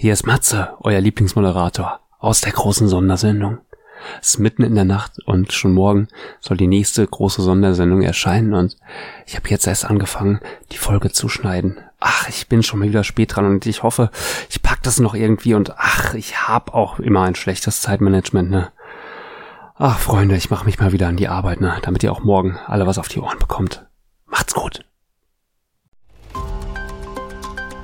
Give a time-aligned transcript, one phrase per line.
[0.00, 3.58] Hier ist Matze, euer Lieblingsmoderator aus der großen Sondersendung.
[4.22, 6.06] Es ist mitten in der Nacht und schon morgen
[6.38, 8.76] soll die nächste große Sondersendung erscheinen und
[9.26, 10.38] ich habe jetzt erst angefangen,
[10.70, 11.78] die Folge zu schneiden.
[11.98, 14.12] Ach, ich bin schon mal wieder spät dran und ich hoffe,
[14.48, 18.70] ich pack das noch irgendwie und ach, ich hab auch immer ein schlechtes Zeitmanagement, ne?
[19.74, 22.56] Ach, Freunde, ich mache mich mal wieder an die Arbeit, ne, damit ihr auch morgen
[22.68, 23.84] alle was auf die Ohren bekommt.
[24.26, 24.84] Macht's gut.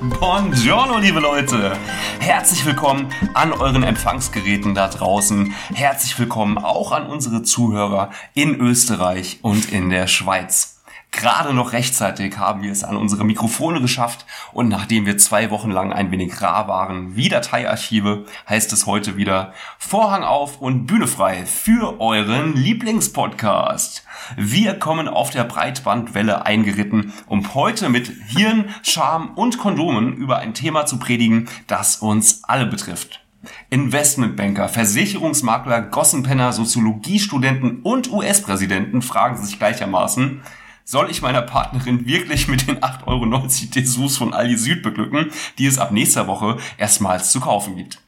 [0.00, 1.76] Buongiorno, liebe Leute!
[2.20, 5.52] Herzlich willkommen an euren Empfangsgeräten da draußen.
[5.74, 10.77] Herzlich willkommen auch an unsere Zuhörer in Österreich und in der Schweiz.
[11.10, 15.70] Gerade noch rechtzeitig haben wir es an unsere Mikrofone geschafft und nachdem wir zwei Wochen
[15.70, 21.06] lang ein wenig rar waren, wie Dateiarchive, heißt es heute wieder Vorhang auf und Bühne
[21.06, 24.04] frei für euren Lieblingspodcast.
[24.36, 30.54] Wir kommen auf der Breitbandwelle eingeritten, um heute mit Hirn, Charme und Kondomen über ein
[30.54, 33.24] Thema zu predigen, das uns alle betrifft.
[33.70, 40.42] Investmentbanker, Versicherungsmakler, Gossenpenner, Soziologiestudenten und US-Präsidenten fragen sich gleichermaßen,
[40.88, 45.66] soll ich meiner Partnerin wirklich mit den 8,90 Euro Dessous von Aldi Süd beglücken, die
[45.66, 47.98] es ab nächster Woche erstmals zu kaufen gibt.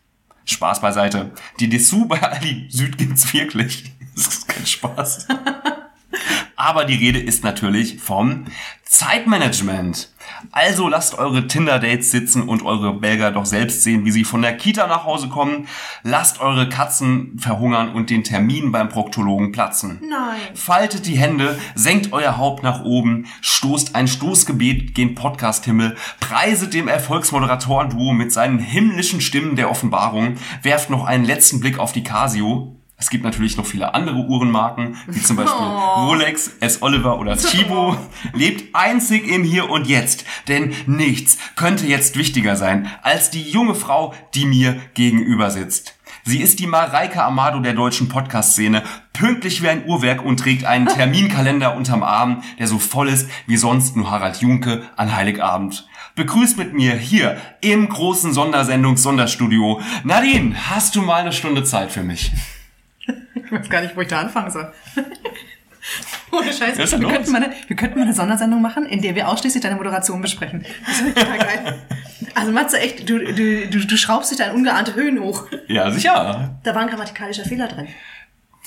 [0.46, 1.32] Spaß beiseite.
[1.58, 3.92] Die Dessous bei Aldi Süd gibt's wirklich.
[4.16, 5.28] Das ist kein Spaß.
[6.56, 8.46] Aber die Rede ist natürlich vom
[8.82, 10.10] Zeitmanagement.
[10.52, 14.56] Also lasst eure Tinder-Dates sitzen und eure Belger doch selbst sehen, wie sie von der
[14.56, 15.66] Kita nach Hause kommen.
[16.02, 20.00] Lasst eure Katzen verhungern und den Termin beim Proktologen platzen.
[20.02, 20.40] Nein.
[20.54, 26.88] Faltet die Hände, senkt euer Haupt nach oben, stoßt ein Stoßgebet gen Podcast-Himmel, preiset dem
[26.88, 32.79] Erfolgsmoderatoren-Duo mit seinen himmlischen Stimmen der Offenbarung, werft noch einen letzten Blick auf die Casio,
[33.00, 36.06] es gibt natürlich noch viele andere Uhrenmarken, wie zum Beispiel Oh.
[36.06, 36.82] Rolex, S.
[36.82, 37.96] Oliver oder Chibo.
[38.34, 43.74] Lebt einzig im Hier und Jetzt, denn nichts könnte jetzt wichtiger sein als die junge
[43.74, 45.96] Frau, die mir gegenüber sitzt.
[46.24, 48.82] Sie ist die Mareike Amado der deutschen Podcast-Szene,
[49.14, 53.56] pünktlich wie ein Uhrwerk und trägt einen Terminkalender unterm Arm, der so voll ist wie
[53.56, 55.88] sonst nur Harald Junke an Heiligabend.
[56.16, 59.80] Begrüßt mit mir hier im großen Sondersendungs-Sonderstudio.
[60.04, 62.32] Nadine, hast du mal eine Stunde Zeit für mich?
[63.34, 64.72] Ich weiß gar nicht, wo ich da anfangen soll.
[66.32, 66.78] Ohne Scheiß.
[66.78, 69.76] Wir könnten, mal eine, wir könnten mal eine Sondersendung machen, in der wir ausschließlich deine
[69.76, 70.64] Moderation besprechen.
[70.86, 71.78] Das wäre total geil.
[72.34, 75.46] Also Matze, echt, du, du, du, du schraubst dich da in ungeahnte Höhen hoch.
[75.66, 76.60] Ja, sicher.
[76.62, 77.88] Da war ein grammatikalischer Fehler drin.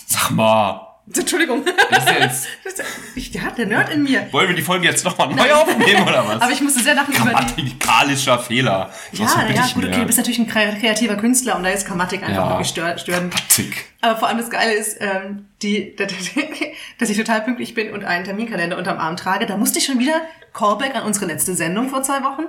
[0.07, 1.65] Sag mal, Entschuldigung.
[1.65, 2.83] ist jetzt,
[3.15, 4.27] ich, ja, der Nerd in mir.
[4.31, 6.41] wollen wir die Folge jetzt nochmal neu aufnehmen oder was?
[6.41, 7.25] Aber ich musste sehr lachen über.
[7.25, 8.89] Grammatikalischer Fehler.
[9.11, 11.69] Ja, Was bitte ja, gut, okay, du bist natürlich ein kre- kreativer Künstler und da
[11.69, 12.97] ist Grammatik einfach Ja.
[12.97, 13.33] störend.
[13.49, 13.85] Tick.
[14.01, 15.95] Aber vor allem das Geile ist, ähm, die,
[16.99, 19.45] dass ich total pünktlich bin und einen Terminkalender unterm Arm trage.
[19.45, 20.21] Da musste ich schon wieder
[20.53, 22.43] Callback an unsere letzte Sendung vor zwei Wochen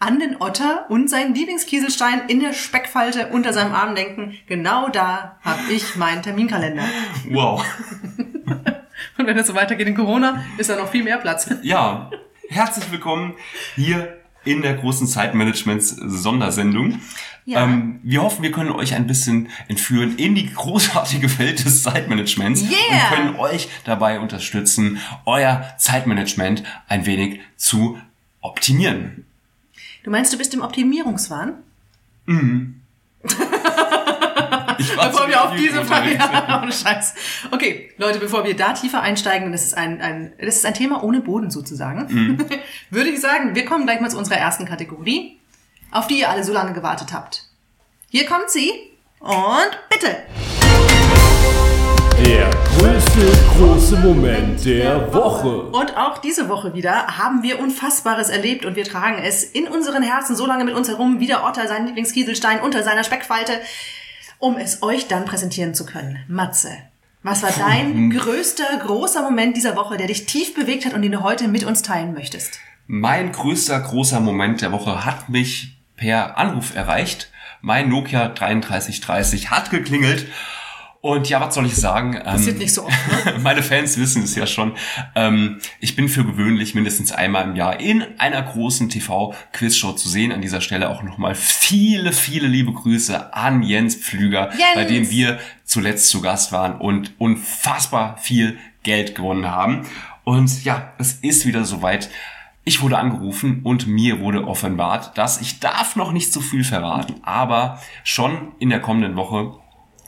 [0.00, 4.34] an den Otter und seinen Lieblingskieselstein in der Speckfalte unter seinem Arm denken.
[4.46, 6.84] Genau da habe ich meinen Terminkalender.
[7.28, 7.62] Wow.
[9.18, 11.50] Und wenn es so weitergeht in Corona, ist da noch viel mehr Platz.
[11.62, 12.10] Ja,
[12.48, 13.34] herzlich willkommen
[13.76, 16.98] hier in der großen Zeitmanagements-Sondersendung.
[17.44, 17.64] Ja.
[17.64, 22.62] Ähm, wir hoffen, wir können euch ein bisschen entführen in die großartige Welt des Zeitmanagements
[22.62, 22.72] Yeah.
[23.10, 27.98] und können euch dabei unterstützen, euer Zeitmanagement ein wenig zu
[28.40, 29.26] optimieren.
[30.04, 31.54] Du meinst, du bist im Optimierungswahn?
[34.96, 37.14] War Bevor wir auf diese Frage, ja, ohne Scheiß.
[37.50, 41.02] Okay, Leute, bevor wir da tiefer einsteigen, das ist ein, ein, das ist ein Thema
[41.04, 42.38] ohne Boden sozusagen, Mhm.
[42.90, 45.38] würde ich sagen, wir kommen gleich mal zu unserer ersten Kategorie,
[45.90, 47.44] auf die ihr alle so lange gewartet habt.
[48.08, 48.70] Hier kommt sie
[49.20, 50.16] und bitte.
[52.24, 55.62] Der größte große Moment der Woche.
[55.62, 60.02] Und auch diese Woche wieder haben wir Unfassbares erlebt und wir tragen es in unseren
[60.02, 63.52] Herzen so lange mit uns herum, wie der Otter seinen Lieblingskieselstein unter seiner Speckfalte,
[64.38, 66.18] um es euch dann präsentieren zu können.
[66.28, 66.70] Matze,
[67.22, 71.12] was war dein größter, großer Moment dieser Woche, der dich tief bewegt hat und den
[71.12, 72.60] du heute mit uns teilen möchtest?
[72.86, 77.30] Mein größter großer Moment der Woche hat mich per Anruf erreicht.
[77.62, 80.26] Mein Nokia 3330 hat geklingelt
[81.02, 82.14] Und ja, was soll ich sagen?
[82.14, 83.38] Ähm, Passiert nicht so oft, ne?
[83.42, 84.72] meine Fans wissen es ja schon.
[85.14, 90.30] Ähm, ich bin für gewöhnlich mindestens einmal im Jahr in einer großen TV-Quizshow zu sehen.
[90.30, 94.74] An dieser Stelle auch nochmal viele, viele liebe Grüße an Jens Pflüger, Jens!
[94.74, 99.86] bei dem wir zuletzt zu Gast waren und unfassbar viel Geld gewonnen haben.
[100.24, 102.10] Und ja, es ist wieder soweit.
[102.64, 107.14] Ich wurde angerufen und mir wurde offenbart, dass ich darf noch nicht so viel verraten,
[107.22, 109.54] aber schon in der kommenden Woche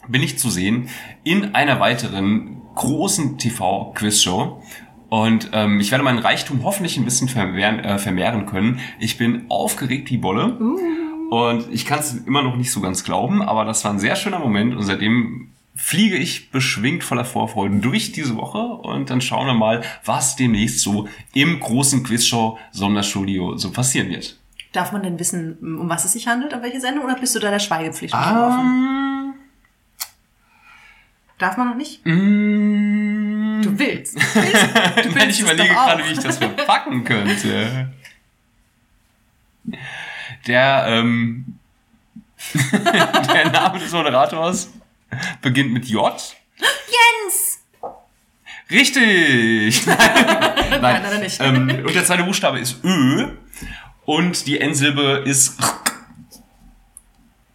[0.08, 0.88] bin ich zu sehen
[1.24, 4.62] in einer weiteren großen TV-Quizshow.
[5.08, 8.80] Und ähm, ich werde meinen Reichtum hoffentlich ein bisschen vermehren, äh, vermehren können.
[8.98, 10.58] Ich bin aufgeregt wie Bolle.
[11.30, 14.16] Und ich kann es immer noch nicht so ganz glauben, aber das war ein sehr
[14.16, 19.46] schöner Moment und seitdem fliege ich beschwingt voller Vorfreude durch diese Woche und dann schauen
[19.46, 24.38] wir mal, was demnächst so im großen Quizshow Sonderstudio so passieren wird.
[24.72, 27.38] Darf man denn wissen, um was es sich handelt, an welche Sendung, oder bist du
[27.38, 29.11] da der Schweigepflicht unterworfen?
[31.42, 32.06] Darf man noch nicht?
[32.06, 34.14] mm, Du willst.
[34.14, 34.54] Du willst,
[35.04, 37.90] du Nein, willst ich es überlege gerade, wie ich das verpacken könnte.
[40.46, 41.58] Der, ähm,
[43.34, 44.70] der Name des Moderators
[45.40, 46.12] beginnt mit J.
[46.60, 47.64] Jens!
[48.70, 49.84] Richtig!
[49.86, 49.98] Nein,
[50.80, 51.40] Nein, leider nicht.
[51.40, 53.30] Ähm, und der zweite Buchstabe ist Ö.
[54.04, 55.58] Und die Endsilbe ist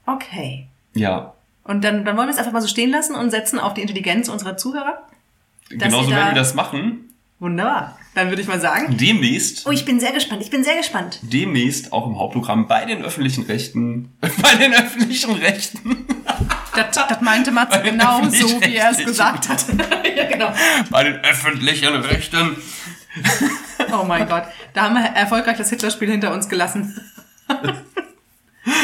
[0.05, 0.67] Okay.
[0.93, 1.33] ja.
[1.67, 3.81] Und dann, dann wollen wir es einfach mal so stehen lassen und setzen auf die
[3.81, 5.01] Intelligenz unserer Zuhörer.
[5.69, 7.03] Genauso ihr da- werden wir das machen.
[7.39, 7.99] Wunderbar.
[8.15, 8.97] Dann würde ich mal sagen.
[8.97, 10.41] Demnächst Oh, ich bin sehr gespannt.
[10.41, 11.19] Ich bin sehr gespannt.
[11.21, 14.11] demnächst auch im Hauptprogramm bei den öffentlichen Rechten,
[14.41, 16.07] bei den öffentlichen Rechten,
[16.75, 19.65] Das, das meinte Matze genau so, wie er es gesagt hat.
[20.15, 20.51] ja, genau.
[20.89, 22.57] bei den öffentlichen Rechten.
[23.93, 24.43] Oh mein Gott.
[24.73, 26.99] Da haben wir erfolgreich das Hitlerspiel hinter uns gelassen.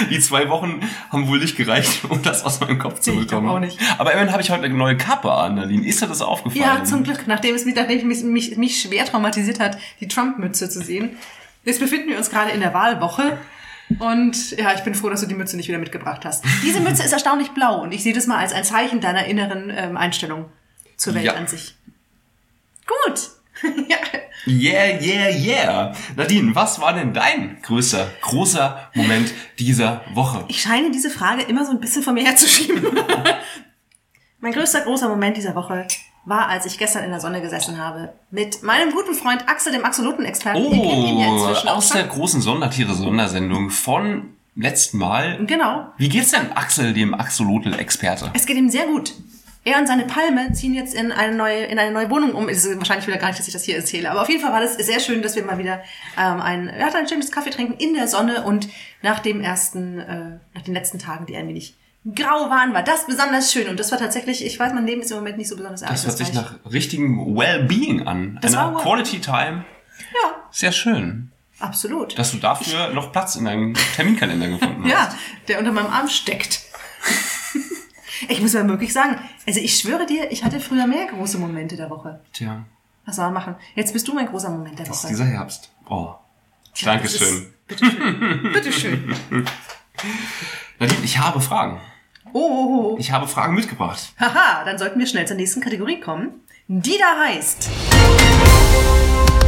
[0.10, 3.50] Die zwei Wochen haben wohl nicht gereicht, um das aus meinem Kopf zu Ich bekommen.
[3.50, 3.80] auch nicht.
[3.98, 5.86] Aber immerhin habe ich heute eine neue Kappe an, Nadine.
[5.88, 6.62] Ist dir das aufgefallen?
[6.64, 7.28] Ja, zum Glück.
[7.28, 11.18] Nachdem es mich, nachdem mich, mich, mich schwer traumatisiert hat, die Trump-Mütze zu sehen.
[11.66, 13.38] Jetzt befinden wir uns gerade in der Wahlwoche.
[14.00, 16.44] Und ja, ich bin froh, dass du die Mütze nicht wieder mitgebracht hast.
[16.64, 19.72] Diese Mütze ist erstaunlich blau und ich sehe das mal als ein Zeichen deiner inneren
[19.76, 20.46] ähm, Einstellung
[20.98, 21.34] zur Welt Ja.
[21.34, 21.76] an sich.
[22.86, 23.30] Gut.
[23.90, 23.98] ja.
[24.46, 25.94] Yeah, yeah, yeah.
[26.16, 30.44] Nadine, was war denn dein größter, großer Moment dieser Woche?
[30.50, 32.84] Ich scheine diese Frage immer so ein bisschen von mir herzuschieben.
[34.40, 35.88] mein größter großer Moment dieser Woche
[36.26, 39.86] war, als ich gestern in der Sonne gesessen habe mit meinem guten Freund Axel, dem
[39.86, 40.62] Axolotl-Experten.
[40.62, 45.46] Ja Oh, aus der großen Sondertiere-Sondersendung von letzten Mal.
[45.46, 45.88] Genau.
[45.98, 48.32] Wie geht's denn Axel, dem Axolotl-Experte?
[48.34, 49.14] Es geht ihm sehr gut.
[49.66, 52.50] Er und seine Palme ziehen jetzt in eine neue, in eine neue Wohnung um.
[52.50, 54.12] Es ist wahrscheinlich wieder gar nicht, dass ich das hier erzähle.
[54.12, 55.82] Aber auf jeden Fall war das sehr schön, dass wir mal wieder
[56.18, 58.68] ähm, ein, er hat ein schönes Kaffee trinken in der Sonne und
[59.02, 61.76] nach dem ersten, äh, nach den letzten Tagen, die ein wenig
[62.14, 63.70] grau waren, war das besonders schön.
[63.70, 66.06] Und das war tatsächlich, ich weiß, mein Leben ist im Moment nicht so besonders Das
[66.06, 68.40] hört sich nach richtigem Wellbeing an.
[68.42, 69.64] Das Einer war- Quality Time.
[70.14, 72.20] Ja, Sehr schön, absolut.
[72.20, 74.92] dass du dafür noch Platz in deinem Terminkalender gefunden hast.
[74.92, 75.16] Ja,
[75.48, 76.60] der unter meinem Arm steckt.
[78.30, 79.18] Ich muss mal wirklich sagen,
[79.48, 82.20] also ich schwöre dir, ich hatte früher mehr große Momente der Woche.
[82.34, 82.64] Tja,
[83.06, 83.56] Was soll man machen?
[83.76, 85.14] Jetzt bist du mein großer Moment der das ist Woche.
[85.14, 85.70] dieser Herbst.
[85.90, 86.14] Oh.
[86.74, 87.28] Tja, Dankeschön.
[87.28, 88.52] ist- Bitteschön.
[88.54, 89.16] Bitteschön.
[90.80, 91.80] Nadine, ich habe Fragen.
[92.34, 92.98] Oh, oh, oh.
[93.00, 94.14] Ich habe Fragen mitgebracht.
[94.20, 96.42] Haha, dann sollten wir schnell zur nächsten Kategorie kommen.
[96.68, 97.70] Die da heißt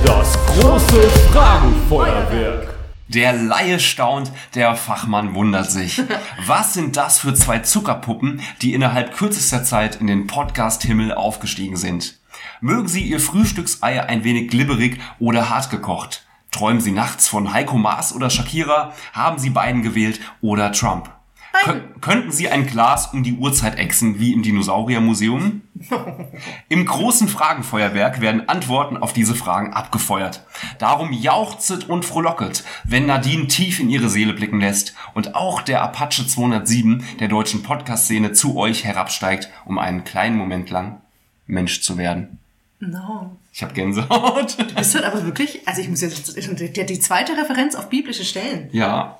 [0.05, 1.01] Das große
[1.33, 2.74] Fragenfeuerwerk.
[3.07, 6.01] Der Laie staunt, der Fachmann wundert sich.
[6.47, 12.17] Was sind das für zwei Zuckerpuppen, die innerhalb kürzester Zeit in den Podcast-Himmel aufgestiegen sind?
[12.61, 16.25] Mögen Sie Ihr Frühstücksei ein wenig glibberig oder hart gekocht?
[16.49, 18.93] Träumen Sie nachts von Heiko Maas oder Shakira?
[19.13, 21.14] Haben Sie Biden gewählt oder Trump?
[21.63, 25.61] Kön könnten Sie ein Glas um die Uhrzeit exen wie im Dinosauriermuseum?
[26.69, 30.45] Im großen Fragenfeuerwerk werden Antworten auf diese Fragen abgefeuert.
[30.79, 35.81] Darum jauchzet und frohlocket, wenn Nadine tief in ihre Seele blicken lässt und auch der
[35.81, 41.01] Apache 207 der deutschen Podcast-Szene zu euch herabsteigt, um einen kleinen Moment lang
[41.47, 42.39] Mensch zu werden.
[42.79, 43.37] No.
[43.51, 44.57] Ich habe Gänsehaut.
[44.75, 48.69] Bist du aber wirklich, also ich muss jetzt, die, die zweite Referenz auf biblische Stellen.
[48.71, 49.17] Ja,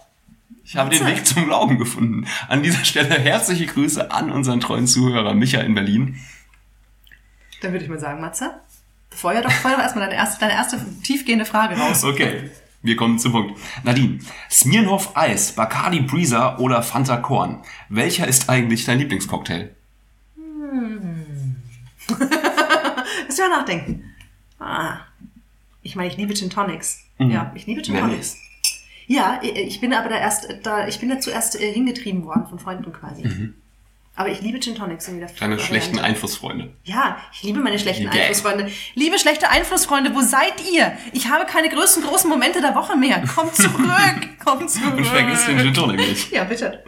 [0.65, 2.27] ich habe den Weg zum Glauben gefunden.
[2.47, 6.19] An dieser Stelle herzliche Grüße an unseren treuen Zuhörer Micha in Berlin.
[7.61, 8.51] Dann würde ich mal sagen, Matze,
[9.11, 12.03] feuer doch, feuer doch erstmal deine erste, deine erste tiefgehende Frage raus.
[12.03, 12.49] Okay,
[12.81, 13.59] wir kommen zum Punkt.
[13.83, 14.19] Nadine,
[14.49, 17.63] Smirnoff Eis, Bacardi Breezer oder Fanta Korn.
[17.89, 19.75] Welcher ist eigentlich dein Lieblingscocktail?
[23.27, 24.15] Lass mal nachdenken.
[24.59, 24.97] Ah.
[25.83, 27.03] Ich meine, ich liebe Gin Tonics.
[27.19, 28.37] Ja, ich liebe Gin Tonics.
[29.07, 32.59] Ja, ich bin aber da erst, da, ich bin da zuerst äh, hingetrieben worden von
[32.59, 33.53] Freunden quasi.
[34.17, 35.99] Aber ich liebe Gin Tonics jeder Deine schlechten.
[35.99, 36.71] Einflussfreunde.
[36.85, 38.13] Ja, ich liebe meine schlechten Yeah.
[38.13, 38.71] Einflussfreunde.
[38.93, 40.93] Liebe schlechte Einflussfreunde, wo seid ihr?
[41.11, 43.21] Ich habe keine größten großen Momente der Woche mehr.
[43.27, 43.75] Kommt zurück,
[44.43, 44.95] kommt zurück.
[44.95, 46.31] Und vergiss den Gin Tonic nicht.
[46.31, 46.83] Ja, bitte.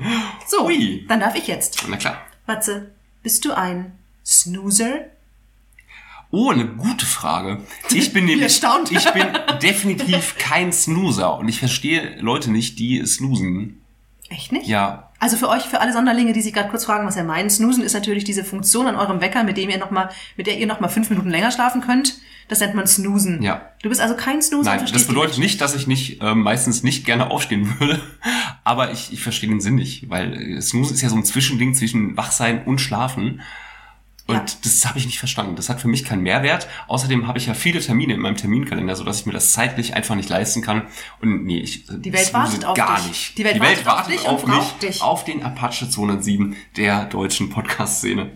[0.48, 1.06] So, Ui.
[1.10, 1.86] dann darf ich jetzt.
[1.90, 2.22] Na klar.
[2.46, 2.92] Matze,
[3.24, 3.92] bist du ein
[4.26, 5.02] Snoozer?
[6.30, 7.62] Oh, eine gute Frage.
[7.94, 8.92] Ich bin nämlich, erstaunt.
[8.92, 9.26] ich bin
[9.62, 13.82] definitiv kein Snoozer und ich verstehe Leute nicht, die snoosen.
[14.30, 14.68] Echt nicht?
[14.68, 17.50] Ja, Also für euch, für alle Sonderlinge, die sich gerade kurz fragen, was er meint,
[17.50, 20.58] Snoosen ist natürlich diese Funktion an eurem Wecker, mit dem ihr noch mal, mit der
[20.60, 22.18] ihr noch mal fünf Minuten länger schlafen könnt.
[22.50, 23.42] Das nennt man Snoosen.
[23.42, 23.72] Ja.
[23.82, 24.76] Du bist also kein Snoozer.
[24.76, 28.02] nein, das bedeutet nicht, dass ich nicht ähm, meistens nicht gerne aufstehen würde,
[28.66, 31.74] aber ich, ich verstehe den Sinn nicht, weil äh, Snoozen ist ja so ein Zwischending
[31.74, 33.42] zwischen Wachsein und Schlafen.
[34.28, 34.46] Und Ja.
[34.64, 35.56] das habe ich nicht verstanden.
[35.56, 36.68] Das hat für mich keinen Mehrwert.
[36.88, 40.16] Außerdem habe ich ja viele Termine in meinem Terminkalender, sodass ich mir das zeitlich einfach
[40.16, 40.84] nicht leisten kann.
[41.22, 43.08] Und nee, ich Die Welt wartet auf gar dich.
[43.08, 43.38] nicht.
[43.38, 45.02] Die Welt wartet auf dich und braucht dich.
[45.02, 48.32] auf den Apache 207 der deutschen Podcast-Szene.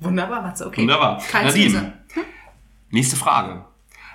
[0.00, 0.82] Wunderbar, Matze, okay.
[0.82, 1.22] Wunderbar.
[1.30, 1.70] Kein Nadine.
[1.70, 1.92] Snoozer.
[2.90, 3.64] Nächste Frage.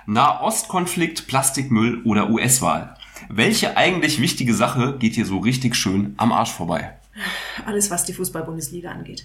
[0.06, 2.96] Nahostkonflikt, Plastikmüll oder US-Wahl?
[3.28, 6.94] Welche eigentlich wichtige Sache geht hier so richtig schön am Arsch vorbei?
[7.66, 9.24] Alles, was die Fußball-Bundesliga angeht.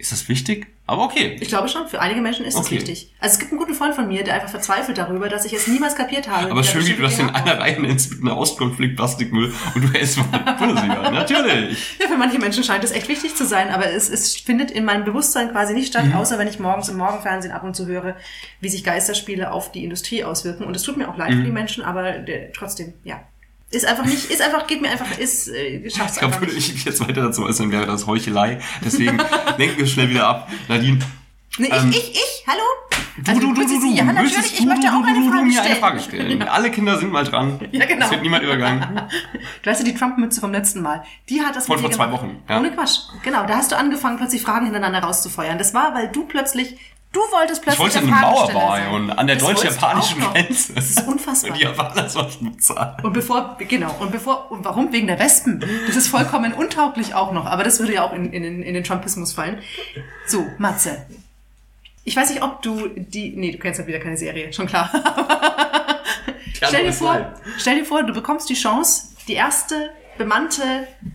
[0.00, 0.66] Ist das wichtig?
[0.86, 1.36] Aber okay.
[1.40, 2.76] Ich glaube schon, für einige Menschen ist das Okay.
[2.76, 3.12] wichtig.
[3.20, 5.66] Also es gibt einen guten Freund von mir, der einfach verzweifelt darüber, dass ich es
[5.68, 6.50] niemals kapiert habe.
[6.50, 10.56] Aber er schön, wie du das in einer Reihe nennst mit Nahostkonflikt, Plastikmüll und US-Wahl.
[10.58, 11.10] Bundesliga.
[11.10, 11.78] Natürlich.
[12.00, 14.84] Ja, für manche Menschen scheint es echt wichtig zu sein, aber es, es findet in
[14.84, 15.98] meinem Bewusstsein quasi nicht Mhm.
[16.08, 18.16] statt, außer wenn ich morgens im Morgenfernsehen ab und zu höre,
[18.60, 20.64] wie sich Geisterspiele auf die Industrie auswirken.
[20.64, 21.38] Und es tut mir auch leid Mhm.
[21.40, 23.20] für die Menschen, aber der, trotzdem, ja.
[23.70, 26.72] Ist einfach nicht, ist einfach, geht mir einfach, ist, äh, schafft's Ich glaube, würde ich
[26.72, 28.60] mich jetzt weiter dazu äußern, wäre das Heuchelei.
[28.84, 29.16] Deswegen
[29.58, 30.50] lenken wir schnell wieder ab.
[30.68, 30.98] Nadine,
[31.58, 32.62] Nee, ich, ähm, ich, ich, hallo?
[33.16, 35.06] du, Also, du, du, du, du, Ja, natürlich, müsstest ich du, möchte du, auch du,
[35.08, 35.66] eine du, du Frage mir stellen.
[35.66, 36.42] eine Frage stellen.
[36.48, 37.60] Alle Kinder sind mal dran.
[37.72, 38.04] Ja, genau.
[38.06, 39.02] Es wird niemand übergangen.
[39.62, 41.02] Du hast ja die Trump-Mütze vom letzten Mal.
[41.28, 42.10] Die hat das Von vor zwei.
[42.12, 42.58] Wochen, ja.
[42.58, 42.98] Ohne Quatsch.
[43.24, 45.58] Genau, da hast du angefangen, plötzlich Fragen hintereinander rauszufeuern.
[45.58, 46.76] Das war, weil du plötzlich,
[47.12, 50.20] du wolltest Ich plötzlich wollte der eine Mauer bauen an der deutsch-japanischen.
[50.20, 50.72] Grenze.
[50.74, 51.50] Das ist unfassbar.
[51.52, 52.96] Und die Japaner sollten bezahlen.
[53.04, 54.92] Und bevor, genau, und bevor, und warum?
[54.92, 55.64] Wegen der Wespen.
[55.86, 58.74] Das ist vollkommen untauglich auch noch, aber das würde ja auch in, in, den- in
[58.74, 59.58] den Trumpismus fallen.
[60.26, 61.06] So, Matze.
[62.04, 64.90] Ich weiß nicht, ob du die, nee, du kennst ja wieder keine Serie, schon klar.
[66.54, 70.62] stell dir vor, stell dir vor, du bekommst die Chance, die erste bemannte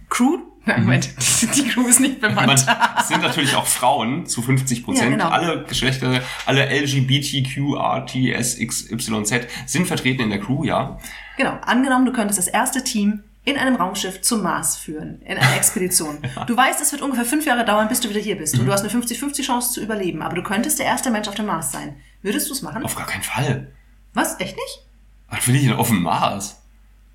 [0.10, 1.10] Crew, nein, Moment,
[1.56, 2.66] die Crew ist nicht Man, bemannt.
[3.00, 5.12] es sind natürlich auch Frauen zu 50 Prozent.
[5.12, 5.30] Ja, genau.
[5.30, 10.98] Alle Geschlechter, alle LGBTQRTSXYZ sind vertreten in der Crew, ja.
[11.38, 15.56] Genau, angenommen, du könntest das erste Team in einem Raumschiff zum Mars führen, in einer
[15.56, 16.18] Expedition.
[16.48, 18.58] Du weißt, es wird ungefähr fünf Jahre dauern, bis du wieder hier bist.
[18.58, 20.22] Und du hast eine 50-50 Chance zu überleben.
[20.24, 21.96] Aber du könntest der erste Mensch auf dem Mars sein.
[22.22, 22.84] Würdest du es machen?
[22.84, 23.72] Auf gar keinen Fall.
[24.14, 24.40] Was?
[24.40, 24.82] Echt nicht?
[25.30, 26.62] Was will ich denn auf dem Mars?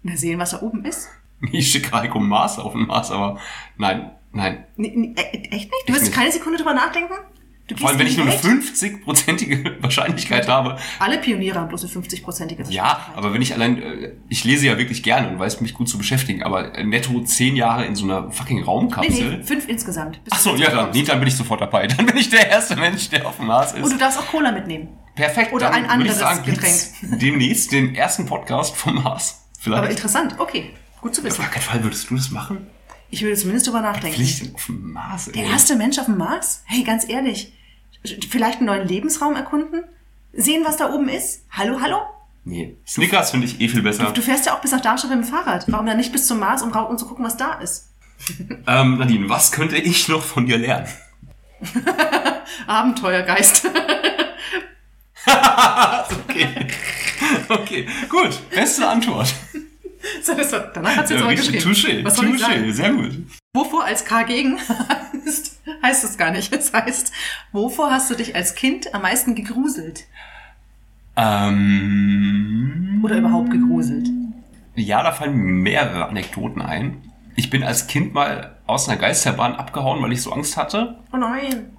[0.03, 1.09] Na, sehen, was da oben ist.
[1.53, 3.39] Ich schicke Heiko Mars auf den Mars, aber
[3.79, 4.67] nein, nein.
[4.77, 5.89] Nee, nee, äh, echt nicht?
[5.89, 7.15] Du wirst keine Sekunde drüber nachdenken?
[7.67, 8.63] Du Vor allem, wenn ich nur eine Welt?
[8.65, 10.77] 50-prozentige Wahrscheinlichkeit habe.
[10.99, 14.77] Alle Pioniere haben bloß eine 50-prozentige Ja, aber wenn ich allein, äh, ich lese ja
[14.77, 18.05] wirklich gerne und weiß mich gut zu beschäftigen, aber äh, netto zehn Jahre in so
[18.05, 19.39] einer fucking Nee, Raumkapsel.
[19.39, 20.23] nee, fünf insgesamt.
[20.25, 21.87] Bis Ach so, ja, dann, nee, dann bin ich sofort dabei.
[22.01, 23.85] Dann bin ich der erste Mensch, der auf dem Mars ist.
[23.85, 24.89] Und du darfst auch Cola mitnehmen.
[25.15, 25.53] Perfekt.
[25.53, 29.47] Oder ein anderes sagen, gibt's demnächst den ersten Podcast vom Mars.
[29.61, 29.83] Vielleicht.
[29.83, 30.71] Aber interessant, okay.
[31.01, 31.41] Gut zu auf wissen.
[31.41, 32.67] gar keinen Fall würdest du das machen?
[33.11, 34.23] Ich würde zumindest drüber nachdenken.
[34.25, 35.31] Denn auf dem Mars?
[35.35, 35.51] Der ey?
[35.51, 36.63] erste Mensch auf dem Mars?
[36.67, 37.53] Hey, ganz ehrlich.
[38.31, 39.85] Vielleicht einen neuen Lebensraum erkunden?
[40.33, 41.45] Sehen, was da oben ist?
[41.51, 41.99] Hallo, hallo?
[42.45, 44.11] Nee, Snickers finde ich eh viel besser.
[44.13, 45.65] Du fährst ja auch bis nach Darmstadt mit dem Fahrrad.
[45.69, 47.89] Warum dann nicht bis zum Mars, um, um zu gucken, was da ist?
[48.67, 50.89] Ähm, Nadine, was könnte ich noch von dir lernen?
[52.67, 53.69] Abenteuergeist.
[56.31, 56.67] Okay.
[57.49, 58.51] Okay, gut.
[58.51, 59.33] Beste Antwort.
[60.49, 61.65] So, Danach hat sie jetzt Ja, aber geschrieben.
[61.65, 62.53] Touché, Was soll ich sagen?
[62.65, 63.11] touché, sehr gut.
[63.55, 64.59] Wovor als K gegen
[65.27, 66.53] heißt, heißt es gar nicht.
[66.53, 67.13] Es heißt,
[67.53, 70.05] wovor hast du dich als Kind am meisten gegruselt?
[71.17, 74.09] Ähm, Oder überhaupt gegruselt?
[74.77, 77.03] ja, da fallen mehrere Anekdoten ein.
[77.37, 80.97] Ich bin als Kind mal aus einer Geisterbahn abgehauen, weil ich so Angst hatte.
[81.13, 81.71] Oh nein.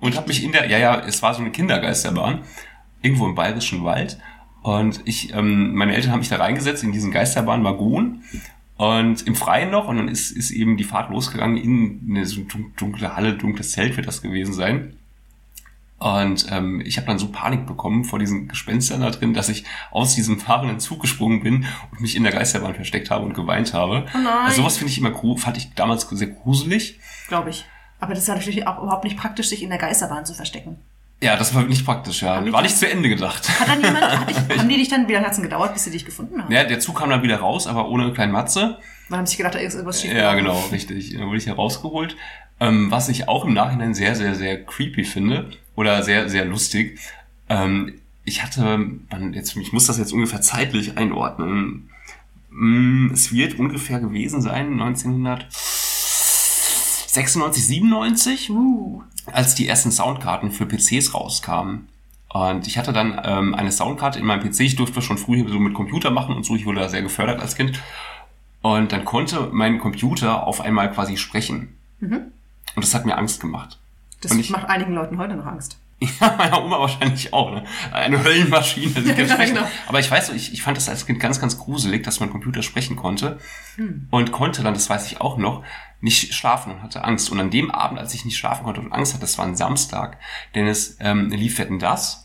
[0.00, 2.42] und habe mich in der, ja, ja, es war so eine Kindergeisterbahn,
[3.02, 4.18] irgendwo im Bayerischen Wald.
[4.64, 8.22] Und ich, ähm, meine Eltern haben mich da reingesetzt in diesen Geisterbahnwaggon
[8.78, 9.88] und im Freien noch.
[9.88, 13.72] Und dann ist, ist eben die Fahrt losgegangen in eine so dun- dunkle Halle, dunkles
[13.72, 14.96] Zelt wird das gewesen sein.
[15.98, 19.64] Und ähm, ich habe dann so Panik bekommen vor diesen Gespenstern da drin, dass ich
[19.90, 23.74] aus diesem fahrenden Zug gesprungen bin und mich in der Geisterbahn versteckt habe und geweint
[23.74, 24.06] habe.
[24.14, 24.26] Oh nein.
[24.46, 26.98] Also sowas finde ich immer fand ich damals sehr gruselig.
[27.28, 27.66] Glaube ich.
[28.00, 30.78] Aber das ist natürlich auch überhaupt nicht praktisch, sich in der Geisterbahn zu verstecken.
[31.24, 32.36] Ja, das war nicht praktisch, ja.
[32.36, 33.48] Haben War nicht zu Ende gedacht.
[33.58, 35.84] Hat dann jemand, hat ich, haben die dich dann, wie lange hat's denn gedauert, bis
[35.84, 36.52] sie dich gefunden haben?
[36.52, 38.78] Ja, der Zug kam dann wieder raus, aber ohne kleinen Matze.
[39.08, 40.12] Dann haben sie sich gedacht, da ist irgendwas schief.
[40.12, 41.14] Ja, genau, richtig.
[41.14, 42.16] Dann wurde ich herausgeholt.
[42.60, 46.98] Ähm, was ich auch im Nachhinein sehr, sehr, sehr creepy finde oder sehr, sehr lustig.
[47.48, 48.78] Ähm, ich hatte,
[49.10, 51.88] man, jetzt, ich muss das jetzt ungefähr zeitlich einordnen.
[52.50, 54.76] Mm, Es wird ungefähr gewesen sein,
[57.16, 59.02] 1996, 97, Uh,
[59.32, 61.88] als die ersten Soundkarten für PCs rauskamen.
[62.28, 64.60] Und ich hatte dann ähm, eine Soundkarte in meinem PC.
[64.60, 66.56] Ich durfte schon früh so mit Computer machen und so.
[66.56, 67.80] Ich wurde da sehr gefördert als Kind.
[68.60, 71.76] Und dann konnte mein Computer auf einmal quasi sprechen.
[72.00, 72.32] Und
[72.84, 73.78] das hat mir Angst gemacht.
[74.20, 75.78] das Und ich- macht einigen Leuten heute noch Angst.
[76.00, 77.64] Ja, meiner Oma wahrscheinlich auch, ne?
[77.92, 79.00] Eine Höllenmaschine.
[79.00, 79.66] die Ja, genau.
[79.86, 82.62] Aber ich weiß ich, ich fand das als Kind ganz, ganz gruselig, dass mein Computer
[82.62, 83.38] sprechen konnte.
[84.10, 85.62] Und konnte dann, das weiß ich auch noch,
[86.00, 87.30] nicht schlafen und hatte Angst.
[87.30, 89.56] Und an dem Abend, als ich nicht schlafen konnte und Angst hatte, das war ein
[89.56, 90.18] Samstag,
[90.54, 92.24] denn es ähm, lief Wetten das.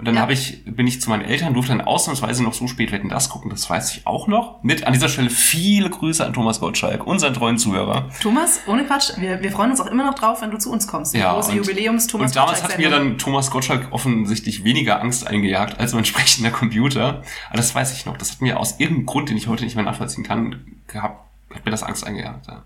[0.00, 0.22] Und dann ja.
[0.22, 3.28] habe ich, bin ich zu meinen Eltern, durfte dann ausnahmsweise noch so spät Wetten das
[3.28, 4.62] gucken, das weiß ich auch noch.
[4.62, 8.08] Mit an dieser Stelle viele Grüße an Thomas Gottschalk, unseren treuen Zuhörer.
[8.22, 10.86] Thomas, ohne Quatsch, wir, wir freuen uns auch immer noch drauf, wenn du zu uns
[10.86, 11.14] kommst.
[11.14, 15.78] Ja, große und, Jubiläums-Thomas und damals hat mir dann Thomas Gottschalk offensichtlich weniger Angst eingejagt
[15.78, 17.22] als mein sprechender Computer.
[17.50, 18.16] Aber das weiß ich noch.
[18.16, 21.62] Das hat mir aus irgendeinem Grund, den ich heute nicht mehr nachvollziehen kann, gehabt, hat
[21.62, 22.46] mir das Angst eingejagt.
[22.46, 22.62] Ja.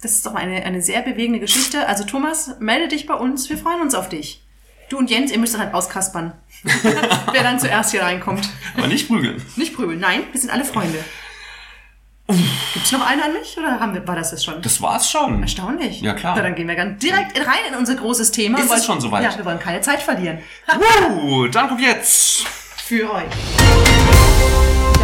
[0.00, 1.86] Das ist doch eine, eine sehr bewegende Geschichte.
[1.86, 3.50] Also Thomas, melde dich bei uns.
[3.50, 4.42] Wir freuen uns auf dich.
[4.90, 6.32] Du und Jens, ihr müsst dann halt auskaspern.
[7.32, 8.46] Wer dann zuerst hier reinkommt.
[8.76, 9.40] Aber nicht prügeln.
[9.54, 10.00] Nicht prügeln.
[10.00, 10.98] Nein, wir sind alle Freunde.
[12.74, 14.60] Gibt's noch eine an mich oder haben wir, war das das schon?
[14.62, 15.42] Das war's schon.
[15.42, 16.00] Erstaunlich.
[16.00, 16.34] Ja, klar.
[16.36, 18.58] Na, dann gehen wir ganz direkt rein in unser großes Thema.
[18.58, 19.22] Ist es schon soweit?
[19.22, 20.38] Ja, wir wollen keine Zeit verlieren.
[21.22, 22.44] Uh, dann kommt jetzt.
[22.84, 23.24] Für euch.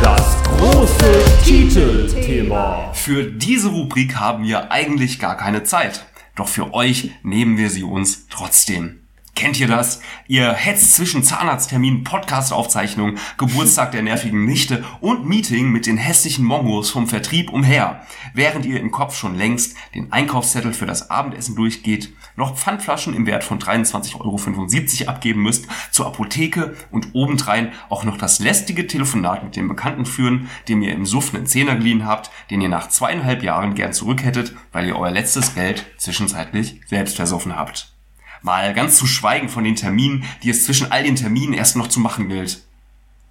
[0.03, 2.93] Das große Titelthema.
[2.93, 6.05] Für diese Rubrik haben wir eigentlich gar keine Zeit.
[6.35, 9.06] Doch für euch nehmen wir sie uns trotzdem.
[9.37, 10.01] Kennt ihr das?
[10.29, 16.89] Ihr hetzt zwischen Zahnarzttermin, Podcast-Aufzeichnung, Geburtstag der nervigen Nichte und Meeting mit den hässlichen Mongos
[16.89, 18.01] vom Vertrieb umher,
[18.33, 23.27] während ihr im Kopf schon längst den Einkaufszettel für das Abendessen durchgeht, noch Pfandflaschen im
[23.27, 29.45] Wert von 23,75 Euro abgeben müsst, zur Apotheke und obendrein auch noch das lästige Telefonat
[29.45, 32.89] mit dem Bekannten führen, dem ihr im Suff einen Zehner geliehen habt, den ihr nach
[32.89, 37.96] zweieinhalb Jahren gern zurück hättet, weil ihr euer letztes Geld zwischenzeitlich selbst versoffen habt.
[38.43, 41.89] Mal ganz zu schweigen von den Terminen, die es zwischen all den Terminen erst noch
[41.89, 42.63] zu machen gilt.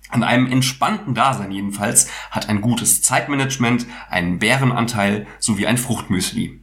[0.10, 6.62] An einem entspannten Dasein jedenfalls hat ein gutes Zeitmanagement einen Bärenanteil sowie ein Fruchtmüsli.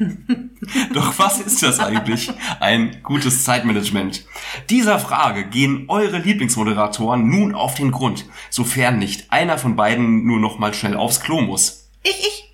[0.94, 4.24] Doch was ist das eigentlich, ein gutes Zeitmanagement?
[4.70, 10.40] Dieser Frage gehen eure Lieblingsmoderatoren nun auf den Grund, sofern nicht einer von beiden nur
[10.40, 11.90] noch mal schnell aufs Klo muss.
[12.02, 12.49] Ich, ich.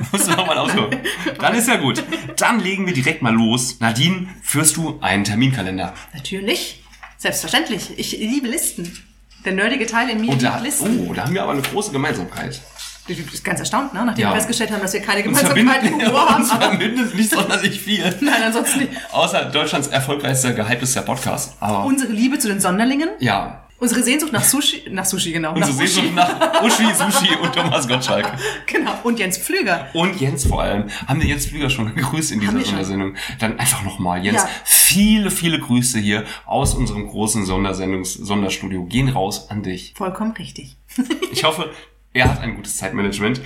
[0.12, 0.98] Musst du nochmal ausholen.
[1.38, 2.02] Dann ist ja gut.
[2.36, 3.78] Dann legen wir direkt mal los.
[3.80, 5.94] Nadine, führst du einen Terminkalender?
[6.14, 6.82] Natürlich.
[7.18, 7.98] Selbstverständlich.
[7.98, 8.96] Ich liebe Listen.
[9.44, 11.06] Der nerdige Teil in mir Und da, liebt Listen.
[11.08, 12.60] oh, da haben wir aber eine große Gemeinsamkeit.
[13.08, 14.04] Du bist ganz erstaunt, ne?
[14.04, 14.30] nachdem Ja.
[14.30, 16.42] wir festgestellt haben, dass wir keine Gemeinsamkeit im Humor haben.
[16.42, 18.04] uns Aber verbindet nicht sonderlich viel.
[18.20, 18.92] nein, ansonsten nicht.
[19.10, 21.54] Außer Deutschlands erfolgreichster, gehyptester Podcast.
[21.60, 23.08] Aber Unsere Liebe zu den Sonderlingen.
[23.18, 24.82] ja, Unsere Sehnsucht nach Sushi.
[24.90, 25.54] Nach Sushi, genau.
[25.54, 28.30] unsere nach Sehnsucht nach Uschi, Sushi und Thomas Gottschalk.
[28.66, 28.92] Genau.
[29.02, 29.88] Und Jens Pflüger.
[29.94, 30.84] Und Jens vor allem.
[31.06, 32.60] Haben wir Jens Flüger schon gegrüßt in dieser.
[32.60, 33.14] Sondersendung?
[33.38, 34.48] Dann einfach nochmal, Jens, Ja.
[34.64, 38.84] viele, viele Grüße hier aus unserem großen Sondersendungs Sonderstudio.
[38.84, 39.94] Gehen raus an dich.
[39.96, 40.76] Vollkommen richtig.
[41.32, 41.70] Ich hoffe,
[42.12, 43.40] er hat ein gutes Zeitmanagement.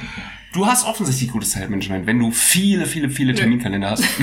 [0.54, 4.04] Du hast offensichtlich gutes Zeitmanagement, wenn du viele, viele, viele Terminkalender hast.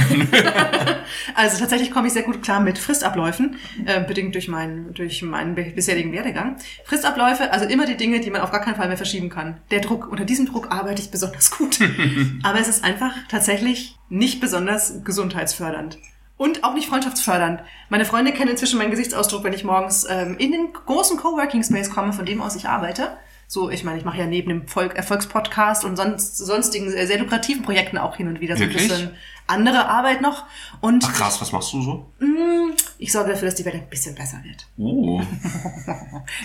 [1.35, 5.55] Also tatsächlich komme ich sehr gut klar mit Fristabläufen, äh, bedingt durch meinen, durch meinen
[5.55, 6.55] bisherigen Werdegang.
[6.85, 9.57] Fristabläufe, also immer die Dinge, die man auf gar keinen Fall mehr verschieben kann.
[9.71, 11.79] Der Druck, unter diesem Druck arbeite ich besonders gut.
[12.43, 15.97] Aber es ist einfach tatsächlich nicht besonders gesundheitsfördernd.
[16.37, 17.61] Und auch nicht freundschaftsfördernd.
[17.89, 21.89] Meine Freunde kennen inzwischen meinen Gesichtsausdruck, wenn ich morgens ähm, in den großen Coworking Space
[21.89, 23.09] komme, von dem aus ich arbeite.
[23.53, 27.63] So, ich meine, ich mache ja neben dem Volk Erfolgspodcast und sonst, sonstigen sehr, lukrativen
[27.63, 28.87] Projekten auch hin und wieder so ein Wirklich?
[28.87, 29.11] bisschen
[29.45, 30.45] andere Arbeit noch.
[30.79, 32.09] Und Ach krass, was machst du so?
[32.97, 34.67] ich sorge dafür, dass die Welt ein bisschen besser wird.
[34.77, 35.21] Oh.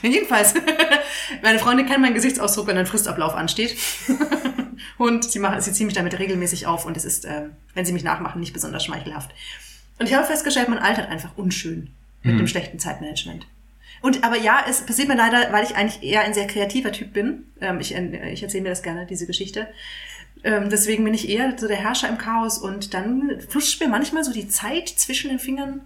[0.03, 0.55] Jedenfalls,
[1.45, 3.77] meine Freunde kennen meinen Gesichtsausdruck, wenn ein Fristablauf ansteht.
[4.99, 7.93] und sie, machen, sie ziehen mich damit regelmäßig auf und es ist, ähm, wenn sie
[7.93, 9.31] mich nachmachen, nicht besonders schmeichelhaft.
[10.01, 11.91] Und ich habe festgestellt, man altert einfach unschön
[12.25, 12.39] mit Mhm.
[12.39, 13.47] dem schlechten Zeitmanagement.
[14.07, 17.13] Und aber ja, es passiert mir leider, weil ich eigentlich eher ein sehr kreativer Typ
[17.13, 17.47] bin.
[17.61, 19.67] Ähm, ich äh, ich erzähle mir das gerne, diese Geschichte.
[20.45, 24.23] Ähm, deswegen bin ich eher so der Herrscher im Chaos und dann flutscht mir manchmal
[24.23, 25.81] so die Zeit zwischen den Fingern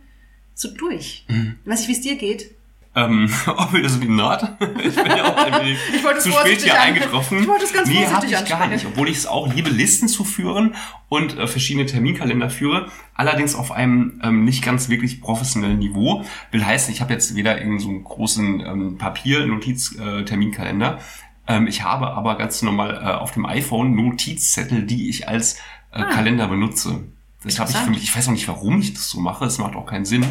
[0.52, 1.24] so durch.
[1.28, 1.56] Mhm.
[1.64, 2.50] Weiß ich, wie es dir geht.
[2.96, 4.42] Ähm, obviously not.
[4.82, 5.78] Ich bin ja auch ein wenig
[6.20, 7.40] zu spät hier eingetroffen.
[7.40, 8.86] ich wollte es ganz nee, hab vorsichtig ich gar nicht.
[8.86, 10.74] Obwohl ich es auch liebe, Listen zu führen
[11.08, 12.86] und äh, verschiedene Terminkalender führe.
[13.14, 16.24] Allerdings auf einem ähm, nicht ganz wirklich professionellen Niveau.
[16.50, 20.98] Will heißen, ich habe jetzt weder irgendeinen so einen großen ähm, Papier-Notiz-Terminkalender.
[21.46, 25.58] ähm, ich habe aber ganz normal äh, auf dem iPhone Notizzettel, die ich als
[25.92, 27.04] äh, Kalender benutze.
[27.44, 29.46] Das habe ich für mich, ich weiß auch nicht, warum ich das so mache.
[29.46, 30.24] Es macht auch keinen Sinn.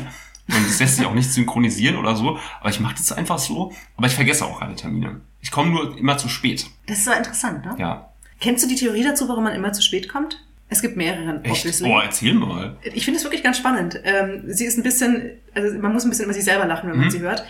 [0.56, 2.40] Und es lässt sich auch nicht synchronisieren oder so.
[2.60, 3.72] Aber ich mache das einfach so.
[3.98, 5.22] Aber ich vergesse auch alle Termine.
[5.42, 6.66] Ich komme nur immer zu spät.
[6.88, 7.76] Das ist so interessant, ne?
[7.78, 8.10] Ja.
[8.42, 10.44] Kennst du die Theorie dazu, warum man immer zu spät kommt?
[10.70, 11.52] Es gibt mehrere, Echt?
[11.66, 11.88] obviously.
[11.88, 12.78] Boah, erzähl mal.
[12.84, 14.00] Ich finde es wirklich ganz spannend.
[14.04, 16.96] Ähm, sie ist ein bisschen, also man muss ein bisschen über sich selber lachen, wenn
[16.98, 17.02] Mhm.
[17.04, 17.44] man sie hört.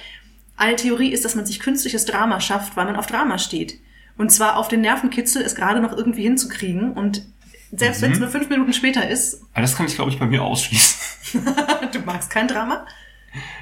[0.58, 3.80] Eine Theorie ist, dass man sich künstliches Drama schafft, weil man auf Drama steht.
[4.18, 6.92] Und zwar auf den Nervenkitzel, es gerade noch irgendwie hinzukriegen.
[6.92, 7.24] Und
[7.72, 8.06] selbst Mhm.
[8.06, 10.44] wenn es nur fünf Minuten später ist, Aber das kann ich, glaube ich, bei mir
[10.44, 11.42] ausschließen.
[11.94, 12.86] du magst kein Drama.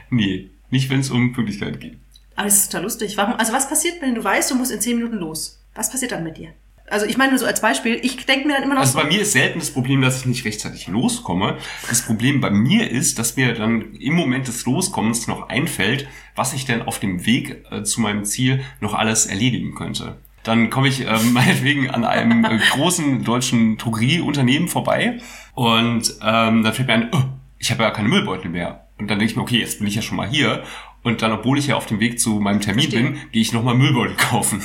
[0.10, 1.98] nee, nicht wenn es um Pünktlichkeit geht.
[2.36, 3.17] Aber das ist total lustig.
[3.17, 5.63] Warum, also was passiert, wenn du weißt, du musst in zehn Minuten los?
[5.74, 6.50] Was passiert dann mit dir?
[6.89, 9.00] Also ich meine nur so als Beispiel, ich denke mir dann immer noch Also so,
[9.00, 11.58] bei mir ist selten das Problem, dass ich nicht rechtzeitig loskomme.
[11.89, 16.54] Das Problem bei mir ist, dass mir dann im Moment des Loskommens noch einfällt, was
[16.54, 20.17] ich denn auf dem Weg äh, zu meinem Ziel noch alles erledigen könnte.
[20.48, 25.20] Dann komme ich ähm, meinetwegen an einem äh, großen deutschen Drogerieunternehmen vorbei
[25.54, 27.22] und ähm, dann fällt mir ein, oh,
[27.60, 28.88] ich habe ja keine Müllbeutel mehr.
[28.98, 30.64] Und dann denke ich mir, okay, jetzt bin ich ja schon mal hier.
[31.04, 33.12] Und dann, obwohl ich ja auf dem Weg zu meinem Termin Verstehe.
[33.12, 34.62] bin, gehe ich nochmal Müllbeutel kaufen.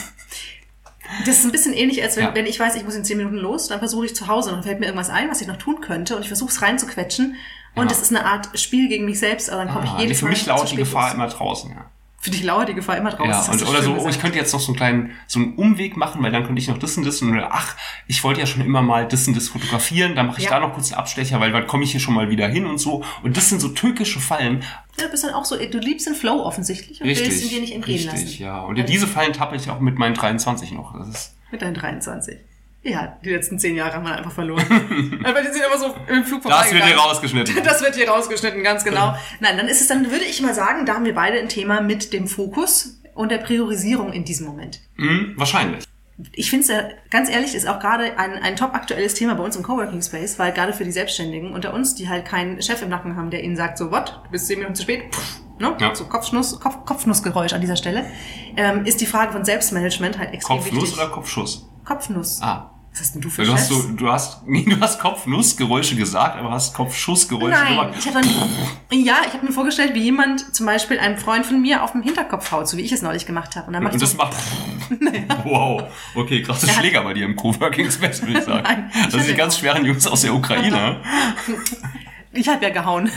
[1.26, 2.34] das ist ein bisschen ähnlich, als wenn, Ja.
[2.34, 4.56] wenn ich weiß, ich muss in zehn Minuten los, dann versuche ich zu Hause und
[4.56, 7.36] dann fällt mir irgendwas ein, was ich noch tun könnte und ich versuche es reinzuquetschen.
[7.74, 7.88] Und Ja.
[7.88, 10.24] das ist eine Art Spiel gegen mich selbst, aber dann komme Ah, ich jedes für
[10.26, 11.14] Mal mich zu lauert die Gefahr los.
[11.14, 11.90] immer draußen, ja.
[12.24, 13.52] Für dich lauert die Gefahr immer draußen.
[13.58, 14.14] Ja, und, oder so, oh, gesagt.
[14.14, 16.68] ich könnte jetzt noch so einen kleinen, so einen Umweg machen, weil dann könnte ich
[16.68, 19.48] noch das und das und ach, ich wollte ja schon immer mal das und das
[19.48, 20.50] fotografieren, dann mache ich Ja.
[20.52, 22.78] da noch kurz einen Abstecher, weil dann komme ich hier schon mal wieder hin und
[22.78, 23.02] so.
[23.24, 24.62] Und das sind so tückische Fallen.
[24.96, 27.50] Ja, du bist dann auch so, du liebst den Flow offensichtlich und willst ihn Richtig,
[27.50, 28.42] dir nicht entgehen richtig, lassen.
[28.44, 28.60] ja.
[28.60, 30.96] Und in diese Fallen tappe ich auch mit meinen 23 noch.
[30.96, 32.38] Das ist, Mit deinen 23.
[32.84, 35.20] Ja, die letzten zehn Jahre haben wir einfach verloren.
[35.24, 37.54] Aber die sind immer so im Flug das wird hier rausgeschnitten.
[37.64, 39.14] Das wird hier rausgeschnitten, ganz genau.
[39.40, 41.80] Nein, dann ist es dann, würde ich mal sagen, da haben wir beide ein Thema
[41.80, 44.80] mit dem Fokus und der Priorisierung in diesem Moment.
[44.96, 45.84] Hm, wahrscheinlich.
[46.34, 49.44] Ich finde es ja, ganz ehrlich, ist auch gerade ein, ein top aktuelles Thema bei
[49.44, 52.82] uns im Coworking Space, weil gerade für die Selbstständigen unter uns, die halt keinen Chef
[52.82, 55.40] im Nacken haben, der ihnen sagt, so, what, du bist zehn Minuten zu spät, Pff,
[55.58, 55.74] ne?
[55.80, 55.94] Ja.
[55.94, 58.04] so Kopfschnuss, Kopf, Kopfnussgeräusch an dieser Stelle,
[58.56, 60.98] ähm, ist die Frage von Selbstmanagement halt extrem Kopfnuss wichtig.
[60.98, 61.68] oder Kopfschuss?
[61.84, 62.40] Kopfnuss.
[62.42, 62.71] Ah.
[62.92, 66.38] Was hast denn du für Du hast, so, du hast, nee, du hast Kopfnussgeräusche gesagt,
[66.38, 67.94] aber hast Kopfschussgeräusche Nein, gemacht.
[67.98, 71.62] ich habe dann, ja, ich habe mir vorgestellt, wie jemand zum Beispiel einem Freund von
[71.62, 73.68] mir auf dem Hinterkopf haut, so wie ich es neulich gemacht habe.
[73.68, 74.36] Und dann macht Und so, das macht.
[75.44, 75.84] Wow.
[76.14, 78.62] Okay, krasses Er hat- Schläger bei dir im Coworking Space, würde ich sagen.
[78.64, 81.00] Nein, ich das sind die ganz schweren Jungs aus der Ukraine.
[82.32, 83.10] ich habe ja gehauen.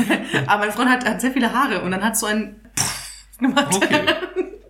[0.48, 2.56] Aber mein Freund hat, hat sehr viele Haare und dann hat so ein
[3.40, 3.76] gemacht.
[3.76, 4.00] Okay.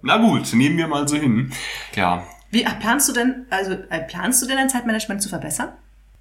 [0.01, 1.51] Na gut, nehmen wir mal so hin.
[1.95, 2.23] Ja.
[2.55, 5.73] Wie äh, planst du denn, also äh, planst du denn dein Zeitmanagement zu verbessern?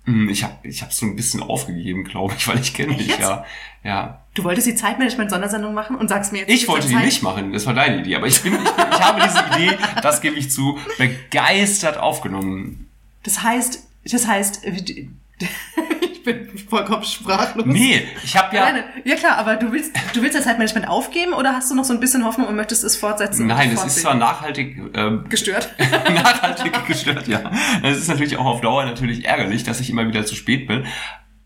[0.05, 3.17] Hm, Ich habe ich hab so ein bisschen aufgegeben, glaube ich, weil ich kenne dich
[3.19, 3.45] ja.
[3.85, 4.21] Ja.
[4.35, 6.51] Du wolltest die Zeitmanagement-Sondersendung machen und sagst mir jetzt.
[6.51, 8.85] Ich wollte die Zeit- nicht machen, das war deine Idee, aber ich bin, ich, bin,
[8.91, 12.89] ich habe diese Idee, das gebe ich zu, begeistert aufgenommen.
[13.23, 14.63] Das heißt, das heißt,
[16.25, 17.67] bin vollkommen sprachlos.
[17.67, 18.63] Nee, ich habe ja.
[18.63, 18.85] Alleine.
[19.05, 21.93] Ja klar, aber du willst, du willst das Zeitmanagement aufgeben oder hast du noch so
[21.93, 23.47] ein bisschen Hoffnung und möchtest es fortsetzen?
[23.47, 25.73] Nein, es ist zwar nachhaltig ähm, gestört.
[25.79, 27.53] nachhaltig gestört, ja.
[27.83, 30.85] Es ist natürlich auch auf Dauer natürlich ärgerlich, dass ich immer wieder zu spät bin.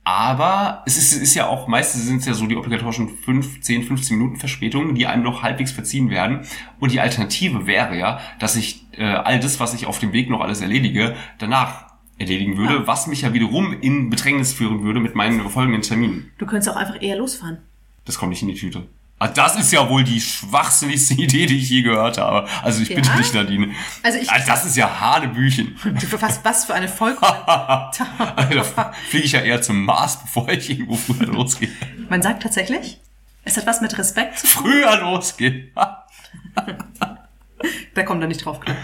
[0.05, 3.83] Aber es ist, ist ja auch, meistens sind es ja so die obligatorischen 5, 10,
[3.83, 6.47] 15 Minuten Verspätungen, die einem noch halbwegs verziehen werden.
[6.81, 10.31] Und die Alternative wäre ja, dass ich äh, all das, was ich auf dem Weg
[10.31, 11.88] noch alles erledige, danach
[12.18, 16.31] erledigen würde, was mich ja wiederum in Bedrängnis führen würde mit meinen folgenden Terminen.
[16.38, 17.59] Du könntest auch einfach eher losfahren.
[18.04, 18.85] Das kommt nicht in die Tüte.
[19.20, 22.48] Ah, das ist ja wohl die schwachsinnigste Idee, die ich je gehört habe.
[22.62, 22.96] Also ich Ja?
[22.96, 23.70] bitte dich, Nadine.
[24.02, 25.76] Also ich- Ah, das ist ja Hanebüchen.
[25.85, 27.18] Du, was, was für eine Volk.
[27.20, 27.90] da
[29.09, 31.68] fliege ich ja eher zum Mars, bevor ich irgendwo früher losgehe.
[32.09, 33.00] Man sagt tatsächlich,
[33.44, 34.62] es hat was mit Respekt zu tun.
[34.62, 35.68] Früher losgehe.
[37.94, 38.76] Da kommt er nicht drauf klar.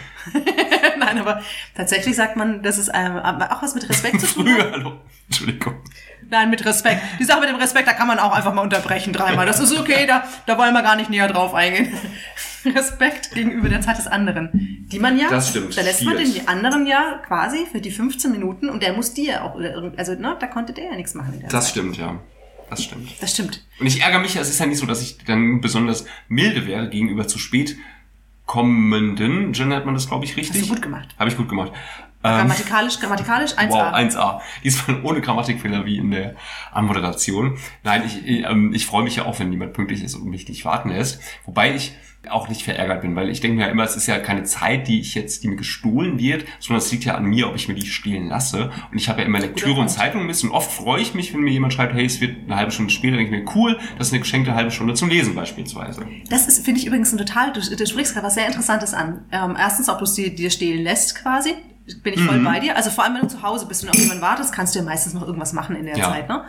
[1.15, 1.43] Nein, aber
[1.75, 4.47] tatsächlich sagt man, dass es ähm, auch was mit Respekt zu tun.
[4.49, 4.95] Früher los.
[5.29, 5.75] Entschuldigung.
[6.31, 7.01] Nein, mit Respekt.
[7.19, 9.47] Die Sache mit dem Respekt, da kann man auch einfach mal unterbrechen dreimal.
[9.47, 11.93] Das ist okay, da, da wollen wir gar nicht näher drauf eingehen.
[12.65, 14.87] Respekt gegenüber der Zeit des anderen.
[14.91, 15.77] Die man ja, Das stimmt.
[15.77, 19.45] da lässt man den anderen ja quasi für die 15 Minuten und der muss dir
[19.45, 21.71] auch, oder irgend- also ne, da konnte der ja nichts machen Das Zeit.
[21.73, 22.19] stimmt, ja.
[22.71, 23.11] Das stimmt.
[23.21, 23.63] Das stimmt.
[23.79, 26.89] Und ich ärgere mich, es ist ja nicht so, dass ich dann besonders milde wäre
[26.89, 27.77] gegenüber zu spät
[28.47, 29.53] kommenden.
[29.53, 30.61] Gendert man das, glaube ich, richtig?
[30.61, 31.09] Hast du gut gemacht.
[31.19, 31.73] Habe ich gut gemacht.
[32.23, 33.69] Grammatikalisch, grammatikalisch 1a.
[33.69, 34.41] Wow, 1a.
[34.63, 36.37] Diesmal ohne Grammatikfehler wie in der
[36.73, 37.59] Anmoderation.
[37.83, 40.49] Nein, ich, ich, ähm, ich freue mich ja auch, wenn niemand pünktlich ist und mich
[40.49, 41.21] nicht warten lässt.
[41.45, 41.93] Wobei ich
[42.31, 44.89] auch nicht verärgert bin, weil ich denke mir ja immer, es ist ja keine Zeit,
[44.89, 47.69] die ich jetzt, die mir gestohlen wird, sondern es liegt ja an mir, ob ich
[47.69, 48.71] mir die stehlen lasse.
[48.91, 49.93] Und ich habe ja immer Lektüre und Punkt.
[49.93, 52.57] Zeitung mit und oft freue ich mich, wenn mir jemand schreibt, hey, es wird eine
[52.57, 55.35] halbe Stunde später, denke ich mir, cool, das ist eine geschenkte halbe Stunde zum Lesen
[55.35, 56.07] beispielsweise.
[56.29, 59.25] Das ist, finde ich übrigens ein total, du, du sprichst gerade was sehr Interessantes an.
[59.31, 61.55] Ähm, erstens, ob du es dir, dir stehlen lässt quasi.
[62.03, 62.45] Bin ich voll Mhm.
[62.45, 62.77] bei dir.
[62.77, 64.85] Also vor allem, wenn du zu Hause bist und auf jemanden wartest, kannst du ja
[64.87, 66.11] meistens noch irgendwas machen in der Ja.
[66.11, 66.29] Zeit.
[66.31, 66.45] Ne?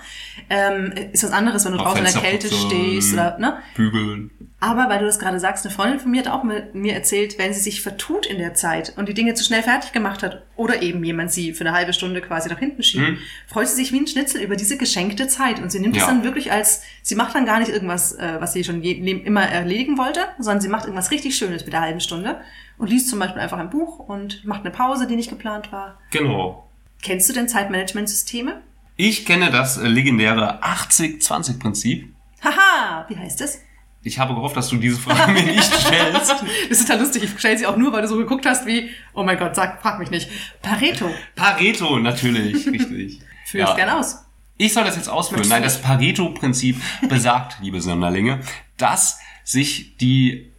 [0.49, 3.57] Ähm, ist was anderes, wenn du draußen in der Kälte stehst oder, ne?
[3.75, 4.31] Bügeln.
[4.61, 7.53] Aber weil du das gerade sagst, eine Freundin von mir hat auch mir erzählt, wenn
[7.53, 10.81] sie sich vertut in der Zeit und die Dinge zu schnell fertig gemacht hat oder
[10.81, 13.17] eben jemand sie für eine halbe Stunde quasi nach hinten schiebt, Mhm.
[13.47, 16.07] freut sie sich wie ein Schnitzel über diese geschenkte Zeit und sie nimmt es Ja.
[16.07, 19.43] dann wirklich als, sie macht dann gar nicht irgendwas, äh, was sie schon je, immer
[19.43, 22.39] erledigen wollte, sondern sie macht irgendwas richtig Schönes mit der halben Stunde
[22.77, 25.99] und liest zum Beispiel einfach ein Buch und macht eine Pause, die nicht geplant war.
[26.11, 26.69] Genau.
[27.01, 28.61] Kennst du denn Zeitmanagementsysteme?
[28.97, 32.13] Ich kenne das äh, legendäre 80-20-Prinzip.
[32.43, 33.59] Haha, wie heißt das?
[34.03, 36.31] Ich habe gehofft, dass du diese Frage mir nicht stellst.
[36.69, 38.91] Das ist ja lustig, ich stelle sie auch nur, weil du so geguckt hast wie,
[39.13, 40.29] oh mein Gott, sag, frag mich nicht.
[40.61, 41.09] Pareto.
[41.35, 43.19] Pareto, natürlich, richtig.
[43.45, 44.23] Führ es gern aus.
[44.57, 45.47] Ich soll das jetzt ausführen.
[45.49, 48.41] Nein, das Pareto-Prinzip besagt, liebe Sonderlinge,
[48.77, 50.51] dass sich die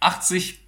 [0.00, 0.63] 80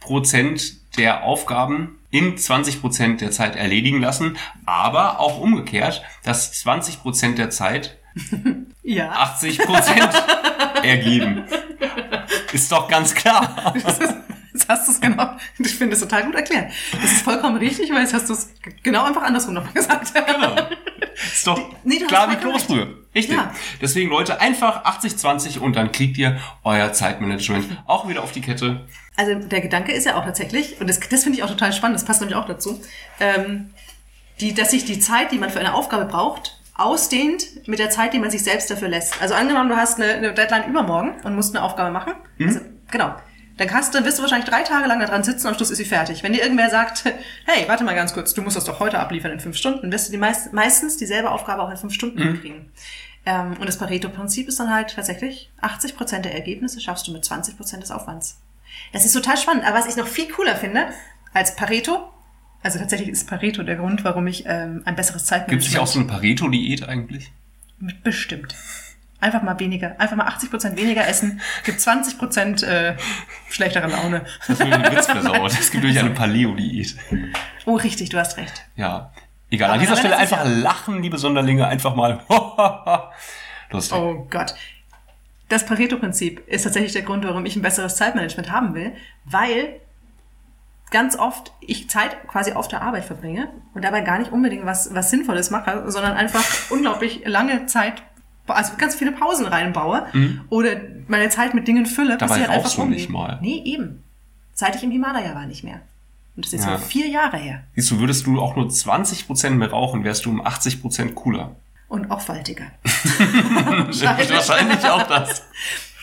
[0.00, 7.02] Prozent der Aufgaben in 20 Prozent der Zeit erledigen lassen, aber auch umgekehrt, dass 20
[7.02, 7.98] Prozent der Zeit
[8.82, 9.10] Ja.
[9.10, 10.08] 80 Prozent
[10.82, 11.44] ergeben.
[12.52, 13.74] Ist doch ganz klar.
[14.68, 16.70] Jetzt hast du es genau, ich finde es total gut erklärt.
[16.92, 18.50] Das ist vollkommen richtig, weil jetzt hast du es
[18.82, 20.12] genau einfach andersrum nochmal gesagt.
[20.14, 20.56] Genau.
[21.14, 22.36] Ist doch Nee, du hast klar wie.
[22.36, 22.96] Kloßbrühe.
[23.14, 23.36] Richtig.
[23.36, 23.52] Ja.
[23.80, 28.86] Deswegen Leute, einfach 80-20 und dann kriegt ihr euer Zeitmanagement auch wieder auf die Kette.
[29.16, 31.96] Also der Gedanke ist ja auch tatsächlich, und das, das finde ich auch total spannend,
[31.96, 32.80] das passt nämlich auch dazu,
[33.18, 33.70] ähm,
[34.40, 38.12] die, dass sich die Zeit, die man für eine Aufgabe braucht, ausdehnt mit der Zeit,
[38.12, 39.20] die man sich selbst dafür lässt.
[39.20, 42.12] Also angenommen, du hast eine, eine Deadline übermorgen und musst eine Aufgabe machen.
[42.38, 43.14] Also, genau.
[43.58, 45.78] Dann, hast, dann wirst du wahrscheinlich drei Tage lang daran sitzen und am Schluss ist
[45.78, 46.22] sie fertig.
[46.22, 47.04] Wenn dir irgendwer sagt,
[47.44, 50.08] hey, warte mal ganz kurz, du musst das doch heute abliefern in fünf Stunden, wirst
[50.08, 52.72] du die meist, meistens dieselbe Aufgabe auch in fünf Stunden hinkriegen.
[53.26, 57.80] Ähm, und das Pareto-Prinzip ist dann halt tatsächlich, 80% der Ergebnisse schaffst du mit 20%
[57.80, 58.40] des Aufwands.
[58.92, 59.64] Das ist total spannend.
[59.64, 60.86] Aber was ich noch viel cooler finde
[61.34, 62.08] als Pareto,
[62.62, 65.62] also tatsächlich ist Pareto der Grund, warum ich ähm, ein besseres Gibt Zeitmanagement...
[65.62, 67.32] es nicht auch so eine Pareto-Diät eigentlich?
[67.78, 68.54] Mit Bestimmt.
[69.20, 72.96] Einfach mal weniger, einfach mal 80% weniger essen, gibt 20% äh,
[73.50, 74.24] schlechtere Laune.
[74.46, 75.50] Das wird den Witz versaut.
[75.58, 76.96] Es gibt nämlich eine Paleo-Diät.
[77.66, 78.64] Oh, richtig, du hast recht.
[78.76, 79.10] Ja.
[79.50, 79.70] Egal.
[79.70, 81.66] An Aber dieser das Stelle ist einfach ja- lachen, liebe Sonderlinge.
[81.66, 82.20] Einfach mal.
[83.70, 83.98] Lustig.
[83.98, 84.54] Oh Gott.
[85.48, 88.92] Das Pareto-Prinzip ist tatsächlich der Grund, warum ich ein besseres Zeitmanagement haben will,
[89.24, 89.80] weil
[90.90, 94.94] ganz oft ich Zeit quasi auf der Arbeit verbringe und dabei gar nicht unbedingt was,
[94.94, 98.02] was Sinnvolles mache, sondern einfach unglaublich lange Zeit,
[98.56, 100.06] also ganz viele Pausen reinbaue
[100.50, 100.70] oder
[101.08, 102.18] meine Zeit mit Dingen fülle, Mhm.
[102.18, 103.38] Dabei sie halt einfach du nicht mal.
[103.42, 104.02] Nee, eben.
[104.54, 105.80] Seit ich im Himalaya war, nicht mehr.
[106.36, 106.78] Und das ist Ja.
[106.78, 107.62] vier Jahre her.
[107.74, 111.56] Siehst du, würdest du auch nur 20% mehr rauchen, wärst du um 80% cooler.
[111.88, 112.66] Und auch faltiger.
[113.88, 115.42] Wahrscheinlich auch das.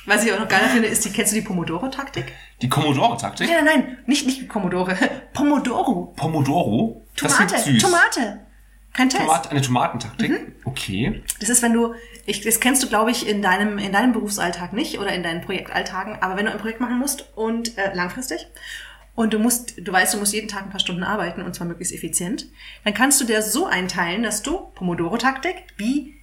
[0.05, 2.31] Was ich auch noch geiler finde, ist die, kennst du die Pomodoro-Taktik?
[2.61, 3.47] Die Commodore-Taktik?
[3.49, 4.95] Nein, nein, nein, nicht, nicht Commodore.
[5.33, 6.13] Pomodoro.
[6.15, 7.03] Pomodoro?
[7.15, 7.77] Tomate.
[7.79, 8.39] Tomate.
[8.95, 9.23] Kein Test.
[9.23, 10.31] Tomat, eine Tomatentaktik?
[10.31, 10.53] Mhm.
[10.63, 11.23] Okay.
[11.39, 14.73] Das ist, wenn du, ich, das kennst du, glaube ich, in deinem, in deinem Berufsalltag
[14.73, 18.47] nicht oder in deinen Projektalltagen, aber wenn du ein Projekt machen musst und äh, langfristig
[19.13, 21.67] und du musst, du weißt, du musst jeden Tag ein paar Stunden arbeiten und zwar
[21.67, 22.45] möglichst effizient,
[22.83, 26.15] dann kannst du dir so einteilen, dass du Pomodoro-Taktik, wie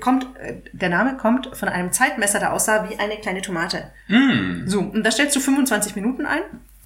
[0.00, 3.90] kommt, äh, der Name kommt von einem Zeitmesser, der aussah wie eine kleine Tomate.
[4.66, 6.42] So, und da stellst du 25 Minuten ein.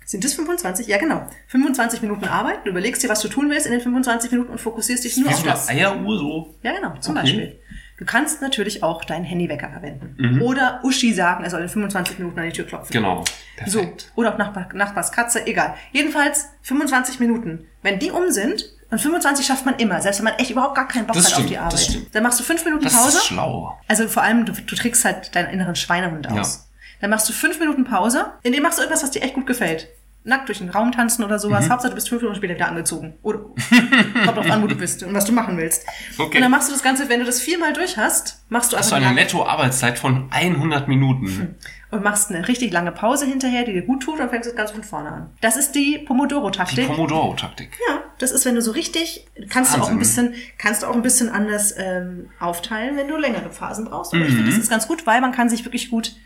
[0.09, 0.87] Sind das 25?
[0.87, 1.27] Ja, genau.
[1.49, 2.61] 25 Minuten Arbeit.
[2.65, 5.29] Du überlegst dir, was du tun willst in den 25 Minuten und fokussierst dich nur
[5.29, 5.69] auf so das.
[5.69, 6.55] Eieruhr so.
[6.63, 7.21] Ja, genau, zum Okay.
[7.25, 7.61] Beispiel.
[7.99, 10.15] Du kannst natürlich auch deinen Handywecker verwenden.
[10.19, 10.41] Mhm.
[10.41, 12.91] Oder Uschi sagen, er soll in 25 Minuten an die Tür klopfen.
[12.91, 13.23] Genau.
[13.67, 13.81] So.
[13.81, 14.11] Perfekt.
[14.15, 15.75] Oder auch Nachbar, Nachbars Katze, egal.
[15.93, 17.67] Jedenfalls 25 Minuten.
[17.83, 20.89] Wenn die um sind, und 25 schafft man immer, selbst wenn man echt überhaupt gar
[20.89, 21.73] keinen Bock Das hat auf stimmt, die Arbeit.
[21.75, 22.15] das stimmt.
[22.15, 23.19] Dann machst du fünf Minuten Das Pause.
[23.19, 23.79] ist schlau.
[23.89, 26.67] Also vor allem, du, du trickst halt deinen inneren Schweinehund aus.
[27.03, 29.47] Dann machst du fünf Minuten Pause, in dem machst du irgendwas, was dir echt gut
[29.47, 29.89] gefällt.
[30.25, 31.67] Nackt durch den Raum tanzen oder sowas.
[31.67, 31.71] Mhm.
[31.73, 33.15] Hauptsache, du bist fünf Minuten später wieder angezogen.
[33.23, 33.39] Oder
[34.25, 35.87] kommt drauf an, wo du bist und was du machen willst.
[36.19, 36.37] Okay.
[36.37, 38.93] Und dann machst du das Ganze, wenn du das viermal durch hast, machst du Hast
[38.93, 41.55] einfach du eine Netto-Arbeitszeit von 100 Minuten.
[41.91, 44.75] und machst eine richtig lange Pause hinterher, die dir gut tut, und fängst das Ganze
[44.75, 45.31] von vorne an.
[45.41, 46.87] Das ist die Die Pomodoro-Taktik.
[46.89, 47.71] Pomodoro-Taktik.
[47.89, 50.31] Ja, das ist, wenn du so richtig, kannst du auch ein Wahnsinn.
[50.33, 54.13] bisschen, kannst du auch ein bisschen anders ähm, aufteilen, wenn du längere Phasen brauchst.
[54.13, 54.37] Aber ich Mhm.
[54.37, 56.17] finde, das ist ganz gut, weil man kann sich wirklich gut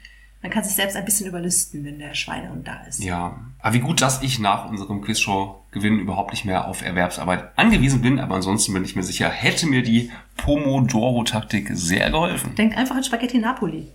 [0.43, 3.03] Man kann sich selbst ein bisschen überlisten, wenn der Schweinehund da ist.
[3.03, 8.03] Ja, aber wie gut, dass ich nach unserem Quizshow-Gewinn überhaupt nicht mehr auf Erwerbsarbeit angewiesen
[8.03, 8.19] bin.
[8.19, 12.57] Aber ansonsten bin ich mir sicher, hätte mir die Pomodoro-Taktik sehr geholfen.
[12.57, 13.87] Denkt einfach an Spaghetti Napoli.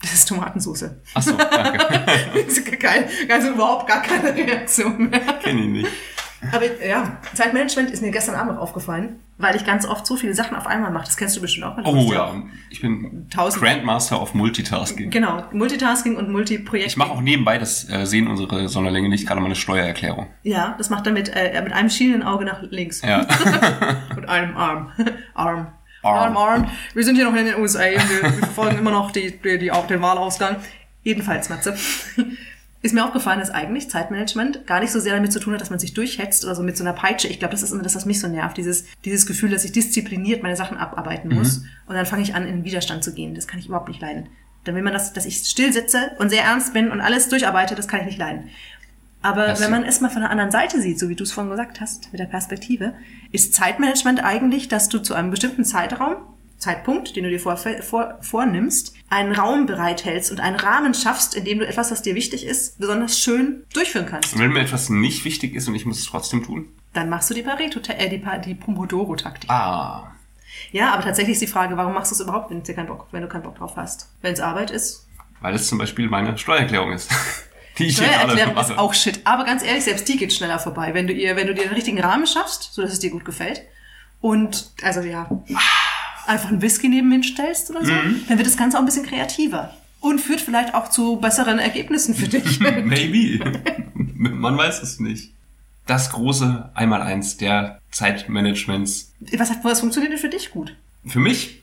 [0.00, 0.90] Das ist Tomatensauce.
[1.14, 1.84] Achso, danke.
[2.46, 5.20] Das ist kein, also überhaupt gar keine Reaktion mehr.
[5.42, 5.88] Kenn ich nicht.
[6.52, 10.34] Aber ja, Zeitmanagement ist mir gestern Abend noch aufgefallen, weil ich ganz oft so viele
[10.34, 11.06] Sachen auf einmal mache.
[11.06, 11.76] Das kennst du bestimmt auch.
[11.84, 12.34] Oh ja,
[12.70, 15.10] ich bin Tausend- Grandmaster of Multitasking.
[15.10, 16.88] Genau, Multitasking und Multiprojekt.
[16.88, 20.26] Ich mache auch nebenbei, das äh, sehen unsere Sonderlinge nicht, gerade meine Steuererklärung.
[20.42, 23.02] Ja, das macht er mit, äh, mit einem schielenden Auge nach links.
[23.02, 23.26] Ja.
[24.16, 24.90] Mit einem Arm.
[25.34, 25.66] Arm.
[26.02, 26.16] Arm.
[26.18, 26.70] Arm, Arm.
[26.94, 29.58] Wir sind hier noch in den USA und wir, wir verfolgen immer noch die, die,
[29.58, 30.56] die, auch den Wahlausgang.
[31.02, 31.76] Jedenfalls, Matze.
[32.86, 35.70] Ist mir aufgefallen, dass eigentlich Zeitmanagement gar nicht so sehr damit zu tun hat, dass
[35.70, 37.26] man sich durchhetzt oder so mit so einer Peitsche.
[37.26, 38.56] Ich glaube, das ist immer das, was mich so nervt.
[38.56, 41.62] Dieses, dieses Gefühl, dass ich diszipliniert meine Sachen abarbeiten muss.
[41.86, 43.34] Und dann fange ich an, in den Widerstand zu gehen.
[43.34, 44.28] Das kann ich überhaupt nicht leiden.
[44.64, 47.74] Dann will man, das, dass ich still sitze und sehr ernst bin und alles durcharbeite,
[47.74, 48.50] das kann ich nicht leiden.
[49.22, 51.32] Aber Das- wenn man es mal von der anderen Seite sieht, so wie du es
[51.32, 52.94] vorhin gesagt hast, mit der Perspektive,
[53.32, 56.16] ist Zeitmanagement eigentlich, dass du zu einem bestimmten Zeitraum,
[56.58, 61.44] Zeitpunkt, den du dir vor, vor, vornimmst, einen Raum bereithältst und einen Rahmen schaffst, in
[61.44, 64.34] dem du etwas, was dir wichtig ist, besonders schön durchführen kannst.
[64.34, 66.68] Und wenn mir etwas nicht wichtig ist und ich muss es trotzdem tun?
[66.92, 69.50] Dann machst du die Pareto, äh, die, Pa- die Pomodoro-Taktik.
[69.50, 70.10] Ah,
[70.72, 73.06] Ja, aber tatsächlich ist die Frage, warum machst du es überhaupt, wenn du keinen Bock,
[73.12, 74.08] wenn du keinen Bock drauf hast?
[74.22, 75.06] Wenn es Arbeit ist,
[75.42, 77.10] weil es zum Beispiel meine Steuererklärung ist.
[77.78, 79.20] Die ich jetzt alle Steuererklärung ist auch shit.
[79.24, 81.74] Aber ganz ehrlich, selbst die geht schneller vorbei, wenn du ihr, wenn du dir den
[81.74, 83.60] richtigen Rahmen schaffst, so dass es dir gut gefällt.
[84.22, 85.28] Und, also ja,
[86.28, 88.22] einfach einen Whisky nebenhin stellst oder so, Mhm.
[88.28, 89.74] dann wird das Ganze auch ein bisschen kreativer.
[90.00, 92.60] Und führt vielleicht auch zu besseren Ergebnissen für dich.
[92.84, 93.40] Maybe.
[94.14, 95.32] Man weiß es nicht.
[95.86, 99.12] Das große Einmaleins der Zeitmanagements.
[99.36, 100.74] was, hat, was funktioniert denn für dich gut?
[101.06, 101.62] Für mich,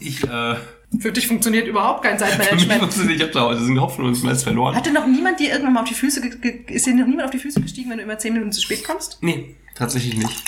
[0.00, 0.56] ich, äh,
[1.00, 2.80] Für dich funktioniert überhaupt kein für mich Zeitmanagement.
[2.80, 4.74] funktioniert, ich habe da heute den Hopfen und Schmelz verloren.
[4.74, 7.30] Hat denn noch niemand dir irgendwann mal auf die Füße, ist dir noch niemand auf
[7.30, 9.18] die Füße gestiegen, wenn du immer zehn Minuten zu spät kommst?
[9.22, 10.42] Nee, tatsächlich nicht.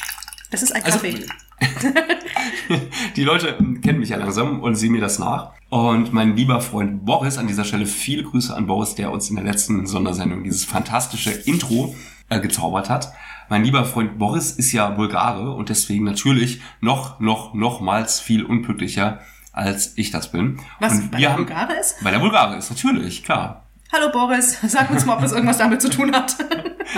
[0.50, 1.24] Das ist ein Also- Kaffee.
[3.16, 5.52] Die Leute ähm, kennen mich ja langsam und sehen mir das nach.
[5.70, 9.36] Und mein lieber Freund Boris, an dieser Stelle viele Grüße an Boris, der uns in
[9.36, 11.94] der letzten Sondersendung dieses fantastische Intro
[12.28, 13.12] äh, gezaubert hat.
[13.48, 19.20] Mein lieber Freund Boris ist ja Bulgare und deswegen natürlich noch, noch, nochmals viel unpünktlicher,
[19.52, 20.60] als ich das bin.
[20.80, 21.96] Was, und weil er Bulgare ist?
[22.02, 23.67] Weil er Bulgare ist, natürlich, klar.
[23.90, 26.36] Hallo Boris, sag uns mal, ob das irgendwas damit zu tun hat.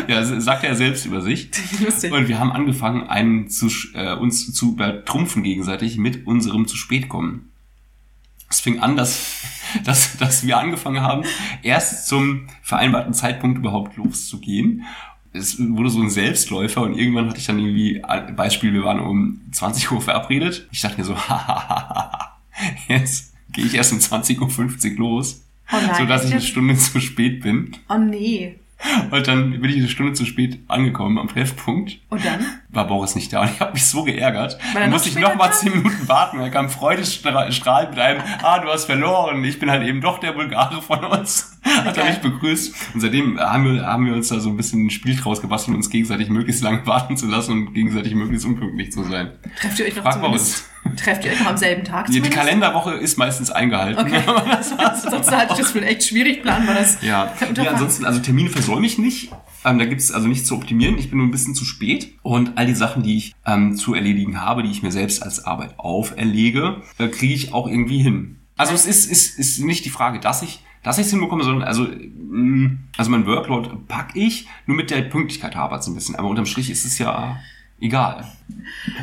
[0.08, 1.50] Ja, sagt er selbst über sich.
[1.84, 2.12] Lustig.
[2.12, 7.08] Und wir haben angefangen, einen zu, äh, uns zu übertrumpfen gegenseitig mit unserem zu spät
[7.08, 7.52] kommen.
[8.48, 9.44] Es fing an, dass,
[9.84, 11.22] dass, dass wir angefangen haben,
[11.62, 14.84] erst zum vereinbarten Zeitpunkt überhaupt loszugehen.
[15.32, 18.02] Es wurde so ein Selbstläufer und irgendwann hatte ich dann irgendwie,
[18.34, 20.66] Beispiel, wir waren um 20 Uhr verabredet.
[20.72, 21.16] Ich dachte mir so,
[22.88, 26.40] jetzt gehe ich erst um 20.50 Uhr los, Oh nein, sodass ich eine?
[26.40, 27.76] Stunde zu spät bin.
[27.88, 28.56] Oh nee.
[29.10, 31.98] Und dann bin ich eine Stunde zu spät angekommen am Treffpunkt.
[32.08, 32.46] Und dann?
[32.70, 34.58] War Boris nicht da und ich habe mich so geärgert.
[34.74, 35.52] Er Dann musste ich später noch mal kam?
[35.58, 36.40] zehn Minuten warten.
[36.40, 39.44] Er kam freudestrahlend mit einem, ah, du hast verloren.
[39.44, 41.58] Ich bin halt eben doch der Bulgare von uns.
[41.62, 42.74] Hat er mich begrüßt.
[42.94, 45.76] Und seitdem haben wir, haben wir uns da so ein bisschen ein Spiel draus gebastelt,
[45.76, 49.32] uns gegenseitig möglichst lange warten zu lassen und gegenseitig möglichst unpünktlich zu sein.
[49.60, 50.69] Trefft ihr euch noch Frag zumindest?
[50.96, 52.30] Trefft ihr euch noch am selben Tag Die, die?
[52.30, 54.00] Kalenderwoche ist meistens eingehalten.
[54.00, 54.22] Okay.
[54.78, 57.74] Ansonsten halte ich das für echt schwierig Plan, weil das Ja, nee, Unterfangen.
[57.74, 59.30] ansonsten, also Termine versäume ich nicht.
[59.64, 60.98] Ähm, da gibt's also nichts zu optimieren.
[60.98, 62.14] Ich bin nur ein bisschen zu spät.
[62.22, 65.44] Und all die Sachen, die ich ähm, zu erledigen habe, die ich mir selbst als
[65.44, 68.40] Arbeit auferlege, äh, kriege ich auch irgendwie hin.
[68.56, 71.68] Also es ist, ist, ist nicht die Frage, dass ich dass ich es hinbekomme, sondern
[71.68, 71.86] also,
[72.30, 76.16] mh, also mein Workload pack ich, nur mit der Pünktlichkeit hapert es ein bisschen.
[76.16, 77.36] Aber unterm Strich ist es ja
[77.82, 78.26] egal.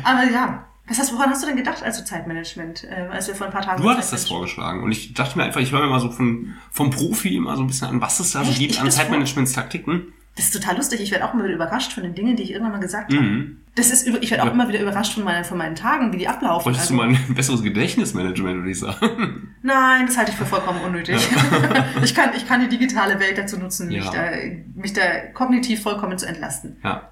[0.02, 3.46] Aber ja, was hast, woran hast du denn gedacht, also Zeitmanagement, äh, als wir vor
[3.46, 3.82] ein paar Tagen...
[3.82, 6.54] Du hattest das vorgeschlagen und ich dachte mir einfach, ich höre mir mal so von,
[6.70, 8.58] vom Profi immer so ein bisschen an, was es da so Echt?
[8.58, 10.12] Gibt an Zeitmanagementstaktiken.
[10.36, 11.00] Das ist total lustig.
[11.00, 13.22] Ich werde auch immer wieder überrascht von den Dingen, die ich irgendwann mal gesagt habe.
[13.24, 13.60] Mhm.
[13.74, 14.52] Das ist, ich werde auch Ja.
[14.52, 16.64] immer wieder überrascht von meinen, von meinen Tagen, wie die ablaufen.
[16.66, 19.48] Wolltest Also- du mal ein besseres Gedächtnismanagement, würde ich sagen.
[19.62, 21.16] Nein, das halte ich für vollkommen unnötig.
[22.04, 24.10] ich, kann, ich kann die digitale Welt dazu nutzen, mich, Ja.
[24.12, 24.30] da,
[24.74, 25.00] mich da
[25.34, 26.76] kognitiv vollkommen zu entlasten.
[26.84, 27.10] Ja.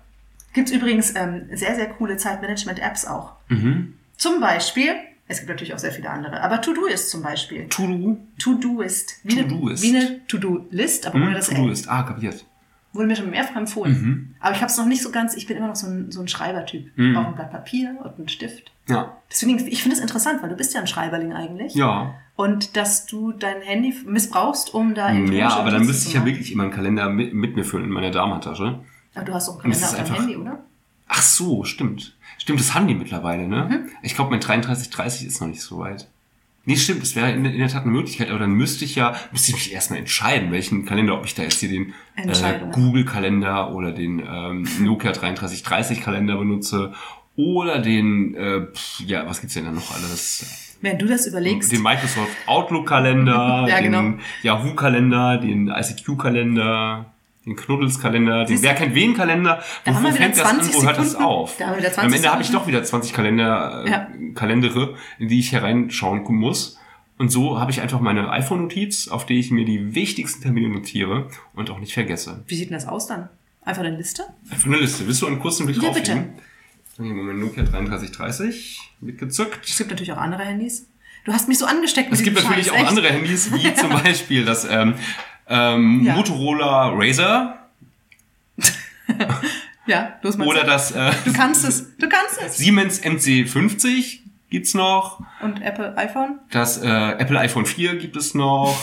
[0.57, 3.35] Gibt übrigens ähm, sehr, sehr coole Zeitmanagement-Apps auch.
[3.49, 3.92] Mhm.
[4.16, 4.95] Zum Beispiel,
[5.29, 7.69] es gibt natürlich auch sehr viele andere, aber To-Do-Ist zum Beispiel.
[7.69, 8.16] To-Do.
[9.23, 9.83] Wie, eine- To-Do-Ist.
[9.83, 11.35] wie eine To-Do-List, aber ohne Mhm.
[11.35, 11.88] das To-Do ist.
[11.88, 12.45] Ah, kapiert.
[12.95, 13.92] Wurde mir schon mehrfach empfohlen.
[13.92, 14.35] Mhm.
[14.40, 16.23] Aber ich habe es noch nicht so ganz, ich bin immer noch so ein, so
[16.23, 16.90] ein Schreibertyp.
[16.97, 18.73] Ich brauche ein Blatt Papier und einen Stift.
[18.88, 19.19] Ja.
[19.31, 21.75] Deswegen, ich finde es interessant, weil du bist ja ein Schreiberling eigentlich.
[21.75, 22.14] Ja.
[22.37, 26.25] Und dass du dein Handy missbrauchst, um da Ja, elektronische aber dann müsste ich ja
[26.25, 28.81] wirklich immer einen Kalender mit, mit mir füllen in meiner Damentasche.
[29.17, 30.65] Aber du hast auch einen es Kalender auf deinem Handy, oder?
[31.09, 32.15] Ach so, stimmt.
[32.39, 33.69] Stimmt, das haben die mittlerweile, ne?
[33.69, 33.91] Mhm.
[34.03, 36.09] Ich glaube, mein 3330 ist noch nicht so weit.
[36.69, 39.14] Nee, stimmt, das wäre in, in der Tat eine Möglichkeit, aber dann müsste ich ja,
[39.31, 42.71] müsste ich mich erstmal entscheiden, welchen Kalender, ob ich da jetzt hier den äh.
[42.73, 46.93] Google-Kalender oder den ähm, Nokia 3330-Kalender benutze
[47.37, 48.67] oder den, äh,
[49.07, 50.77] ja, was gibt's denn da noch alles?
[50.81, 54.23] Wenn du das überlegst, Den Microsoft Outlook-Kalender, Ja, den genau.
[54.43, 57.07] Yahoo-Kalender, den ICQ-Kalender,
[57.47, 58.61] den Knuddels-Kalender, den?
[58.62, 61.11] Wer kennt wen Kalender, Da haben wir wieder fängt das an, 20 wo hört das
[61.12, 61.30] Sekunden.
[61.30, 61.57] auf?
[61.57, 62.62] Da haben wir wieder 20 Am Ende habe ich Sekunden.
[62.64, 64.09] doch wieder 20 Kalender, äh, Ja.
[64.34, 66.78] Kalendere, in die ich hereinschauen muss.
[67.18, 71.28] Und so habe ich einfach meine iPhone-Notiz, auf die ich mir die wichtigsten Termine notiere
[71.55, 72.42] und auch nicht vergesse.
[72.47, 73.28] wie sieht denn das aus dann?
[73.64, 74.24] Einfach eine Liste?
[74.51, 75.07] Einfach eine Liste.
[75.07, 76.12] Willst du einen kurzen Blick Ja, drauf bitte.
[76.12, 76.32] geben?
[76.99, 79.61] Mein Nokia 3330 mitgezückt.
[79.68, 80.88] Es gibt natürlich auch andere Handys.
[81.24, 82.88] Du hast mich so angesteckt mit Es gibt natürlich Scheiß, auch echt?
[82.88, 84.94] andere Handys, wie zum Beispiel das ähm,
[85.49, 86.14] ähm, Ja.
[86.14, 87.59] Motorola Razer
[89.86, 90.49] Ja, los mal.
[90.49, 91.97] oder das äh, Du kannst es.
[91.97, 92.57] Du kannst es.
[92.57, 94.18] Siemens MC50
[94.51, 95.20] gibt's noch.
[95.40, 96.40] Und Apple iPhone?
[96.51, 98.76] Das äh, Apple iPhone 4 gibt es noch.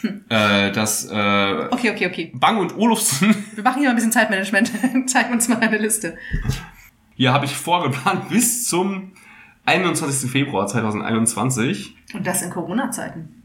[0.28, 2.32] äh, das äh, Okay, okay, okay.
[2.34, 3.34] Bang und Olufsen.
[3.54, 4.70] Wir machen hier mal ein bisschen Zeitmanagement.
[5.08, 6.18] Zeig uns mal eine Liste.
[7.16, 9.12] Hier habe ich vorgeplant bis zum
[9.64, 10.30] 21.
[10.30, 11.94] Februar 2021.
[12.12, 13.39] Und das in Corona-Zeiten.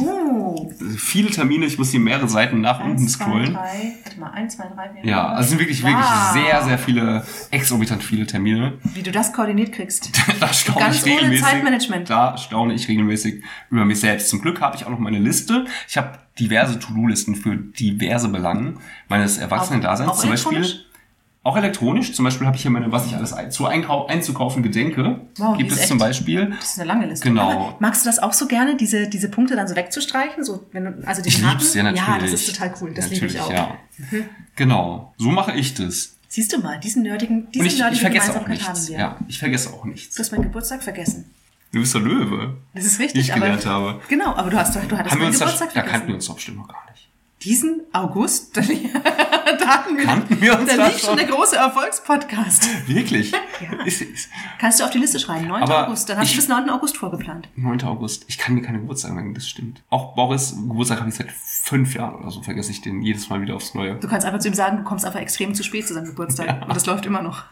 [0.00, 0.70] Uh.
[0.96, 3.52] Viele Termine, ich muss hier mehrere Seiten nach unten Eins, zwei, scrollen.
[3.54, 3.96] drei.
[4.04, 5.04] Warte mal, eins, zwei, drei, vier.
[5.10, 5.90] Ja, also es sind wirklich, Wow.
[5.90, 8.78] wirklich sehr, sehr viele, exorbitant viele Termine.
[8.94, 10.10] Wie du das koordiniert kriegst.
[10.40, 11.44] Da staune Ganz ich ohne regelmäßig.
[11.44, 12.08] Zeitmanagement.
[12.10, 14.28] Da staune ich regelmäßig über mich selbst.
[14.30, 15.66] Zum Glück habe ich auch noch meine Liste.
[15.88, 18.78] Ich habe diverse To-Do-Listen für diverse Belangen
[19.08, 20.18] meines Erwachsenen-Daseins.
[20.20, 20.64] Zum Beispiel?
[21.42, 22.12] Auch elektronisch.
[22.12, 25.20] Zum Beispiel habe ich hier meine, was ich alles ein- zu einkau einzukaufen gedenke.
[25.38, 26.50] Wow, Gibt es echt- zum Beispiel.
[26.60, 27.28] Das ist eine lange Liste.
[27.28, 27.50] Genau.
[27.50, 30.44] Aber magst du das auch so gerne, diese, diese Punkte dann so wegzustreichen?
[30.44, 31.58] So, wenn du, also die Ich Karten?
[31.58, 32.06] lieb's, ja natürlich.
[32.08, 32.92] Ja, das ist total cool.
[32.94, 33.48] Das liebe ich auch.
[33.50, 33.54] Mhm.
[33.56, 33.76] Ja.
[34.56, 35.14] Genau.
[35.16, 36.16] So mache ich das.
[36.28, 38.68] Siehst du mal, diesen nerdigen, diese Und ich, nerdige ich vergesse auch nichts.
[38.68, 38.98] haben wir.
[38.98, 40.14] Ja, ich vergesse auch nichts.
[40.14, 41.30] Du hast meinen Geburtstag vergessen.
[41.72, 42.56] Du bist der Löwe.
[42.74, 43.40] Das ist richtig, ich aber.
[43.42, 44.00] gelernt habe.
[44.08, 45.90] Genau, aber du hast doch, du hattest Haben meinen da, Geburtstag da vergessen.
[45.92, 47.09] kannten wir uns doch bestimmt noch gar nicht.
[47.42, 52.68] Diesen August, da hatten wir, Kannten wir uns da liegt schon der große Erfolgspodcast.
[52.86, 53.32] Wirklich?
[53.86, 54.28] Ist, ist,
[54.58, 55.62] Kannst du auf die Liste schreiben, 9.
[55.62, 56.08] Aber August.
[56.10, 56.68] Dann hast ich- du bis 9.
[56.68, 57.48] August vorgeplant.
[57.56, 57.82] 9.
[57.84, 58.26] August.
[58.28, 59.82] Ich kann mir keine Geburtstag merken, das stimmt.
[59.88, 63.40] Auch Boris, Geburtstag habe ich seit fünf Jahren oder so, vergesse ich den jedes Mal
[63.40, 63.94] wieder aufs Neue.
[63.94, 66.60] Du kannst einfach zu ihm sagen, du kommst einfach extrem zu spät zu seinem Geburtstag.
[66.66, 67.44] Und das läuft immer noch.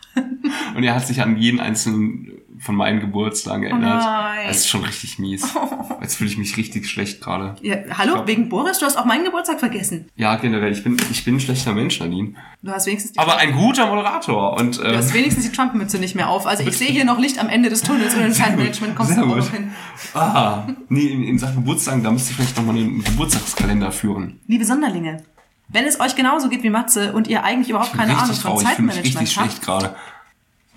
[0.75, 4.03] Und er hat sich an jeden einzelnen von meinen Geburtstagen erinnert.
[4.03, 4.47] nein.
[4.49, 5.43] Das ist schon richtig mies.
[6.01, 7.57] Jetzt fühle ich mich richtig schlecht gerade.
[7.63, 10.09] Ja, hallo, glaub- wegen Boris, du hast auch meinen Geburtstag vergessen.
[10.17, 12.35] Ja, generell, ich bin, ich bin ein schlechter Mensch, Nadine.
[12.63, 14.57] Du hast wenigstens die, Aber ein guter Moderator.
[14.59, 16.47] Und, du äh, hast wenigstens die Trump-Mütze nicht mehr auf.
[16.47, 19.23] Also ich sehe hier noch Licht am Ende des Tunnels und im Zeitmanagement kommst du
[19.23, 19.73] auch noch hin.
[20.15, 24.41] ah, nee, in, in Sachen Geburtstagen, da müsste ich vielleicht nochmal einen Geburtstagskalender führen.
[24.47, 25.23] Liebe Sonderlinge,
[25.69, 28.67] wenn es euch genauso geht wie Matze und ihr eigentlich überhaupt keine Ahnung von traurig,
[28.69, 29.97] ich fühle mich Zeitmanagement richtig schlecht habt gerade.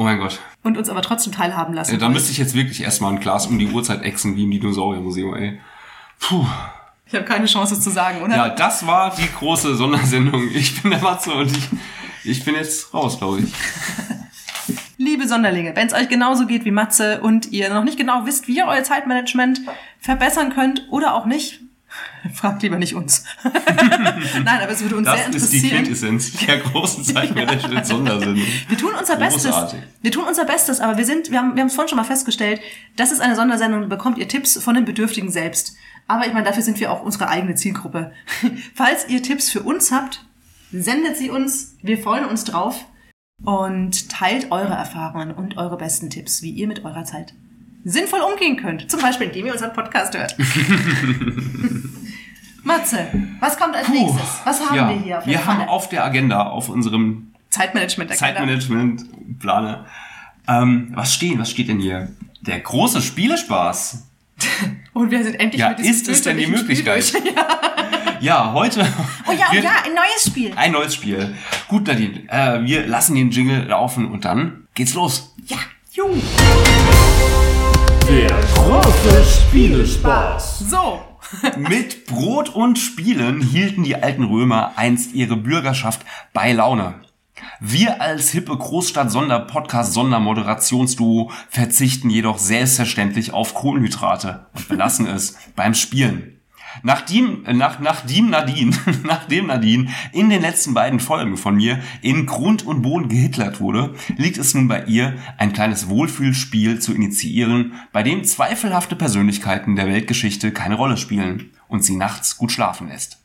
[0.02, 0.40] Oh mein Gott.
[0.64, 3.46] und uns aber trotzdem teilhaben lassen Äh, Da müsste ich jetzt wirklich erstmal ein Glas
[3.46, 5.62] um die Uhrzeit exen wie im Dinosauriermuseum, ey.
[6.20, 6.44] Puh.
[7.06, 8.36] Ich habe keine Chance, zu sagen, oder?
[8.36, 10.50] Ja, das war die große Sondersendung.
[10.56, 11.68] Ich bin der Matze und ich,
[12.24, 13.54] ich bin jetzt raus, glaube ich.
[14.98, 18.48] Liebe Sonderlinge, wenn es euch genauso geht wie Matze und ihr noch nicht genau wisst,
[18.48, 19.62] wie ihr euer Zeitmanagement
[20.00, 21.60] verbessern könnt oder auch nicht,
[22.34, 23.24] fragt lieber nicht uns.
[23.44, 25.84] Nein, aber es würde uns sehr Das ist die interessieren.
[25.84, 28.44] Quintessenz der großen Zeitmanagement-Sondersendung.
[28.68, 29.44] Wir tun unser Bestes.
[29.44, 29.80] Großartig.
[30.02, 32.04] Wir tun unser Bestes, aber wir sind, wir haben, wir haben es vorhin schon mal
[32.04, 32.62] festgestellt,
[32.96, 35.76] das ist eine Sondersendung, bekommt ihr Tipps von den Bedürftigen selbst.
[36.08, 38.12] Aber ich meine, dafür sind wir auch unsere eigene Zielgruppe.
[38.76, 40.26] Falls ihr Tipps für uns habt,
[40.72, 41.76] sendet sie uns.
[41.82, 42.86] Wir freuen uns drauf
[43.44, 47.34] und teilt eure Erfahrungen und eure besten Tipps, wie ihr mit eurer Zeit
[47.84, 48.90] sinnvoll umgehen könnt.
[48.90, 50.36] Zum Beispiel, indem ihr unseren Podcast hört.
[52.64, 53.08] Matze,
[53.40, 54.42] was kommt als nächstes?
[54.44, 55.70] Was haben ja, wir hier auf wir haben Pfanne?
[55.70, 58.16] auf der Agenda, auf unserem Zeitmanagement.
[58.16, 59.86] Zeitmanagement-Plane,
[60.48, 62.12] ähm, was stehen, was steht denn hier?
[62.42, 64.08] Der große Spielespaß.
[64.94, 67.14] Und wir sind endlich Ja, mit diesem ist es denn die Möglichkeit?
[68.22, 68.88] Ja, heute.
[69.28, 70.54] Oh ja, oh ja, ein neues Spiel.
[70.56, 71.34] Ein neues Spiel.
[71.68, 75.34] Gut, Nadine, äh, wir lassen den Jingle laufen und dann geht's los.
[75.48, 75.58] Ja,
[75.92, 76.04] ju.
[78.08, 80.60] Der große Spielespaß.
[80.60, 81.02] So.
[81.58, 86.02] Mit Brot und Spielen hielten die alten Römer einst ihre Bürgerschaft
[86.34, 86.96] bei Laune.
[87.60, 96.41] Wir als hippe Großstadt-Sonder-Podcast-Sondermoderationsduo verzichten jedoch selbstverständlich auf Kohlenhydrate und belassen es beim Spielen.
[96.84, 102.26] Nachdem, äh, nach, nachdem Nadine, nachdem Nadine in den letzten beiden Folgen von mir in
[102.26, 107.74] Grund und Boden gehitlert wurde, liegt es nun bei ihr, ein kleines Wohlfühlspiel zu initiieren,
[107.92, 113.21] bei dem zweifelhafte Persönlichkeiten der Weltgeschichte keine Rolle spielen und sie nachts gut schlafen lässt.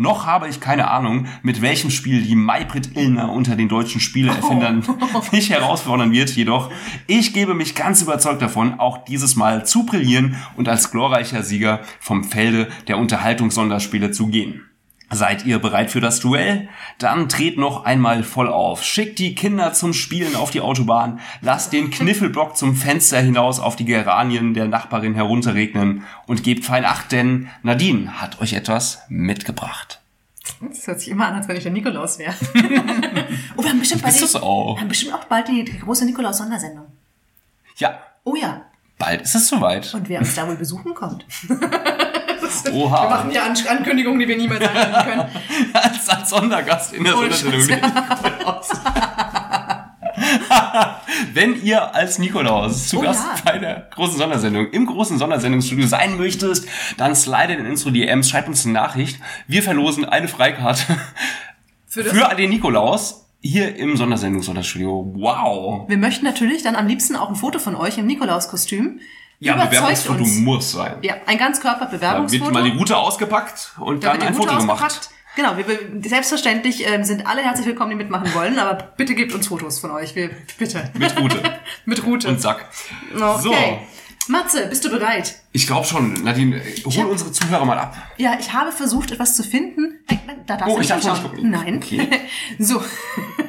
[0.00, 4.82] Noch habe ich keine Ahnung, mit welchem Spiel die Maybrit Illner unter den deutschen Spieleerfindern
[5.32, 6.30] mich herausfordern wird.
[6.30, 6.70] Jedoch,
[7.06, 11.80] ich gebe mich ganz überzeugt davon, auch dieses Mal zu brillieren und als glorreicher Sieger
[12.00, 14.69] vom Felde der Unterhaltungssonderspiele zu gehen.
[15.12, 16.68] Seid ihr bereit für das Duell?
[16.98, 18.84] Dann dreht noch einmal voll auf.
[18.84, 21.18] Schickt die Kinder zum Spielen auf die Autobahn.
[21.40, 26.84] Lasst den Kniffelblock zum Fenster hinaus auf die Geranien der Nachbarin herunterregnen und gebt fein
[26.84, 30.00] Acht, denn Nadine hat euch etwas mitgebracht.
[30.60, 32.34] Das hört sich immer an, als wenn ich der Nikolaus wäre.
[33.56, 34.78] oh, wir haben bestimmt, bald die, auch?
[34.80, 36.86] haben bestimmt auch bald die, die große Nikolaus-Sondersendung.
[37.76, 38.62] Ja, Oh ja.
[38.98, 39.92] bald ist es soweit.
[39.94, 41.24] Und wer uns da wohl besuchen kommt.
[42.64, 43.08] Wir Oha.
[43.08, 45.28] machen ja An Ankündigungen, die wir niemals ankündigen können.
[45.72, 47.80] als, als Sondergast in der Ohne Sondersendung.
[51.32, 53.34] Wenn ihr als Nikolaus zu Oh Gast ja.
[53.44, 58.48] bei der großen Sondersendung im großen Sondersendungsstudio sein möchtest, dann slide in unsere DMs, schreibt
[58.48, 59.20] uns eine Nachricht.
[59.46, 60.82] Wir verlosen eine Freikarte
[61.86, 65.12] Für für den Nikolaus hier im Sondersendungs-Sonderstudio.
[65.16, 65.88] Wow.
[65.88, 69.00] Wir möchten natürlich dann am liebsten auch ein Foto von euch im Nikolaus-Kostüm.
[69.40, 70.36] Ja, Bewerbungsfoto uns.
[70.38, 70.98] muss sein.
[71.02, 74.82] Ja, ein Da wird mal die Route ausgepackt und Da dann ein Foto gemacht.
[74.84, 75.10] ausgepackt.
[75.36, 75.64] Genau, wir,
[76.08, 79.92] selbstverständlich ähm, sind alle herzlich willkommen, die mitmachen wollen, aber bitte gebt uns Fotos von
[79.92, 80.14] euch.
[80.14, 80.90] Wir, bitte.
[80.98, 81.40] Mit Route
[81.86, 82.28] Mit Route.
[82.28, 82.66] und Sack.
[83.14, 83.38] okay.
[83.40, 83.54] So.
[84.28, 85.36] Matze, bist du bereit?
[85.52, 86.12] Ich glaube schon.
[86.22, 87.96] Nadine, hol hab- unsere Zuhörer mal ab.
[88.18, 90.00] Ja, ich habe versucht, etwas zu finden.
[90.46, 91.50] Da darfst Oh, du ich darf nicht gucken.
[91.50, 91.76] Nein.
[91.78, 92.06] Okay.
[92.58, 92.82] so.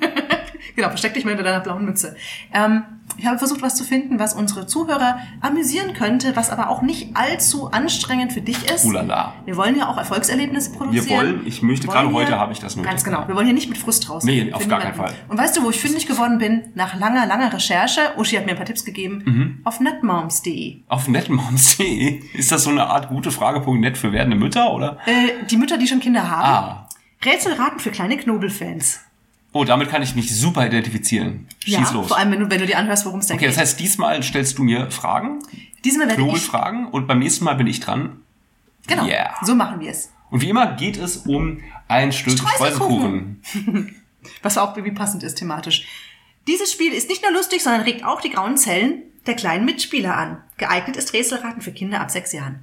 [0.76, 2.16] genau, versteck dich mal hinter deiner blauen Mütze.
[2.54, 2.84] Ähm,
[3.22, 7.16] ich habe versucht, was zu finden, was unsere Zuhörer amüsieren könnte, was aber auch nicht
[7.16, 8.84] allzu anstrengend für dich ist.
[8.84, 9.36] Ulala.
[9.46, 11.08] Wir wollen ja auch Erfolgserlebnisse produzieren.
[11.08, 12.90] Wir wollen, ich möchte, Wir gerade wollen heute habe ich das nötig.
[12.90, 13.28] Ganz genau.
[13.28, 14.24] Wir wollen hier nicht mit Frust raus.
[14.24, 14.96] Nee, auf gar keinen.
[14.96, 15.14] Fall.
[15.28, 16.64] Und weißt du, wo ich fündig geworden bin?
[16.74, 18.02] Nach langer, langer Recherche.
[18.18, 19.22] Uschi hat mir ein paar Tipps gegeben.
[19.24, 19.60] Mhm.
[19.66, 20.78] Auf netmoms.de.
[20.88, 24.98] Auf netmoms.de ist das so eine Art gute Frage.net für werdende Mütter, oder?
[25.06, 26.44] Äh, die Mütter, die schon Kinder haben.
[26.44, 26.90] Ah.
[27.24, 29.02] Rätselraten für kleine Knobelfans.
[29.54, 31.48] Oh, damit kann ich mich super identifizieren.
[31.60, 32.08] Schieß ja, los.
[32.08, 33.50] vor allem, wenn du, wenn du dir anhörst, worum es da Okay, geht.
[33.56, 35.40] das heißt, diesmal stellst du mir Fragen,
[35.84, 36.26] Diesmal werde ich...
[36.26, 38.22] Knobelfragen und beim nächsten Mal bin ich dran.
[38.88, 39.34] Genau, Yeah.
[39.44, 40.12] so machen wir es.
[40.30, 43.42] Und wie immer geht es um ein Stück Streuselkuchen.
[44.44, 45.86] Was auch irgendwie passend ist thematisch.
[46.48, 50.16] Dieses Spiel ist nicht nur lustig, sondern regt auch die grauen Zellen der kleinen Mitspieler
[50.16, 50.38] an.
[50.58, 52.60] Geeignet ist Rätselraten für Kinder ab sechs Jahren.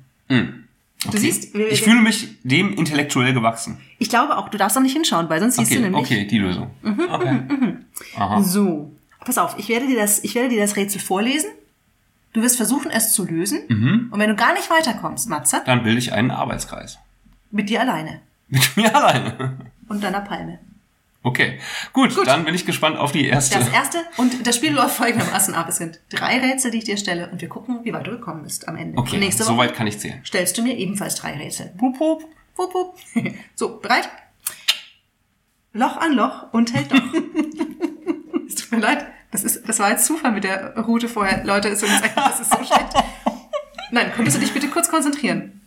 [1.10, 3.78] Du siehst, wir- Ich fühle mich dem intellektuell gewachsen.
[3.98, 6.02] ich glaube auch, du darfst noch nicht hinschauen, weil sonst siehst du Okay, nämlich...
[6.04, 6.70] okay, die Lösung.
[6.82, 8.42] Mhm, Okay.
[8.42, 8.92] So,
[9.24, 11.50] pass auf, ich werde dir das, ich werde dir das Rätsel vorlesen.
[12.32, 13.60] Du wirst versuchen, es zu lösen.
[13.68, 14.08] Mhm.
[14.10, 16.98] Und wenn du gar nicht weiterkommst, Matze, Dann bilde ich einen Arbeitskreis.
[17.50, 19.56] mit dir alleine Mit mir alleine.
[19.88, 20.58] und deiner Palme.
[21.22, 21.58] Okay,
[21.92, 22.26] gut, Gut.
[22.28, 23.58] dann bin ich gespannt auf die erste.
[23.58, 25.68] Das erste, und das Spiel läuft folgendermaßen ab.
[25.68, 28.44] Es sind drei Rätsel, die ich dir stelle, und wir gucken, wie weit du gekommen
[28.44, 28.96] bist am Ende.
[28.96, 30.20] Okay, nächste Woche soweit kann ich zählen.
[30.24, 31.72] stellst du mir ebenfalls drei Rätsel.
[31.78, 32.24] Wup, wup.
[32.56, 32.94] Wupp, wupp.
[33.56, 34.08] So, bereit?
[35.72, 37.02] Loch an Loch und hält doch.
[38.48, 39.06] es tut mir leid.
[39.30, 41.44] Das, ist, das war jetzt Zufall mit der Route vorher.
[41.44, 42.94] Leute, es echt, das ist so schlecht.
[43.90, 45.60] Nein, könntest du dich bitte kurz konzentrieren?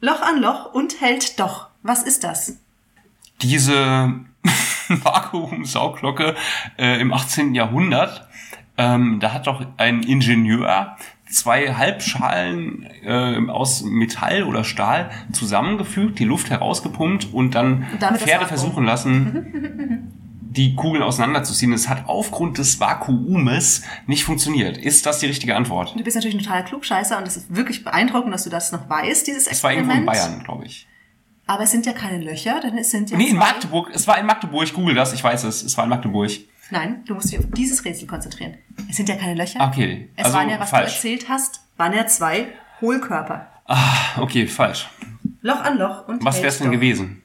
[0.00, 1.68] Loch an Loch und hält doch.
[1.82, 2.56] Was ist das?
[3.42, 4.14] Diese
[4.88, 6.34] Vakuumsauglocke
[6.78, 7.54] äh, im 18.
[7.54, 8.28] Jahrhundert,
[8.76, 10.96] ähm, da hat doch ein Ingenieur
[11.30, 18.22] zwei Halbschalen äh, aus Metall oder Stahl zusammengefügt, die Luft herausgepumpt und dann Und das
[18.22, 20.12] Pferde versuchen lassen,
[20.54, 21.72] die Kugeln auseinanderzuziehen.
[21.72, 24.78] Es hat aufgrund des Vakuumes nicht funktioniert.
[24.78, 25.94] Ist das die richtige Antwort?
[25.96, 28.88] Du bist natürlich ein totaler Klugscheißer und es ist wirklich beeindruckend, dass du das noch
[28.88, 30.16] weißt, dieses Es war irgendwo Experiment.
[30.16, 30.86] in Bayern, glaube ich.
[31.46, 33.90] Aber es sind ja keine Löcher, denn es sind ja Nee, in Magdeburg.
[33.92, 34.72] Es war in Magdeburg.
[34.72, 35.12] Google das.
[35.12, 35.62] Ich weiß es.
[35.62, 36.30] Es war in Magdeburg.
[36.70, 38.54] Nein, du musst dich auf dieses Rätsel konzentrieren.
[38.88, 39.60] Es sind ja keine Löcher.
[39.60, 40.90] Okay, Es also waren ja, was falsch.
[40.90, 42.46] du erzählt hast, waren ja zwei
[42.80, 43.48] Hohlkörper.
[44.16, 44.88] Okay, falsch.
[45.42, 47.22] Loch an Loch und Was hält wär's denn gewesen?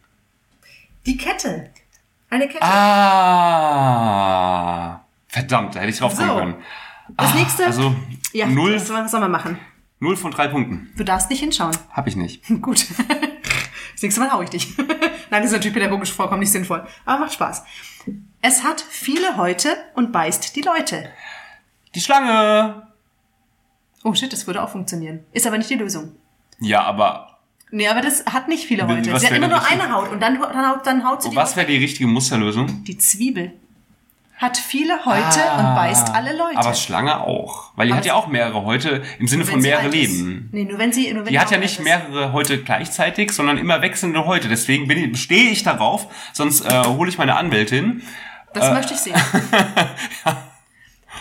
[1.06, 1.70] Die Kette.
[2.30, 2.62] Eine Kette.
[3.70, 6.36] Ah, verdammt, da hätte ich drauf kommen So.
[6.36, 6.56] können.
[7.18, 7.66] das nächste.
[7.66, 7.96] Also
[8.34, 9.58] ja, null, was soll man machen?
[10.02, 10.92] null von drei Punkten.
[10.98, 11.76] Du darfst nicht hinschauen.
[11.92, 12.44] Hab ich nicht.
[12.62, 12.86] Gut.
[14.00, 14.78] Das nächste Mal hau ich dich.
[14.78, 16.88] Nein, das ist natürlich pädagogisch vollkommen nicht sinnvoll.
[17.04, 17.66] Aber macht Spaß.
[18.42, 21.10] Es hat viele Häute und beißt die Leute.
[21.94, 22.88] Die Schlange.
[24.06, 25.26] Oh shit, das würde auch funktionieren.
[25.34, 26.14] Ist aber nicht die Lösung.
[26.62, 27.40] Ja, aber
[27.72, 29.20] Nee, aber das hat nicht viele Häute.
[29.20, 31.58] Sie hat immer nur eine Haut und dann, dann, haut, dann haut sie die was
[31.58, 32.86] wäre die richtige Musterlösung?
[32.86, 33.52] Die Zwiebel
[34.40, 36.56] hat viele Häute und beißt alle Leute.
[36.58, 37.72] Ah, Aber Schlange auch.
[37.76, 39.90] Weil die Aber hat ja auch mehrere Häute im Sinne von mehrere.
[39.90, 40.50] Leben.
[40.54, 43.82] Nee, nur wenn sie, nur wenn Die hat ja nicht mehrere Häute gleichzeitig, sondern immer
[43.82, 44.48] wechselnde Häute.
[44.48, 48.02] Deswegen bin ich, stehe ich darauf, sonst äh, hole ich meine Anwältin.
[48.54, 49.16] Das möchte ich sehen.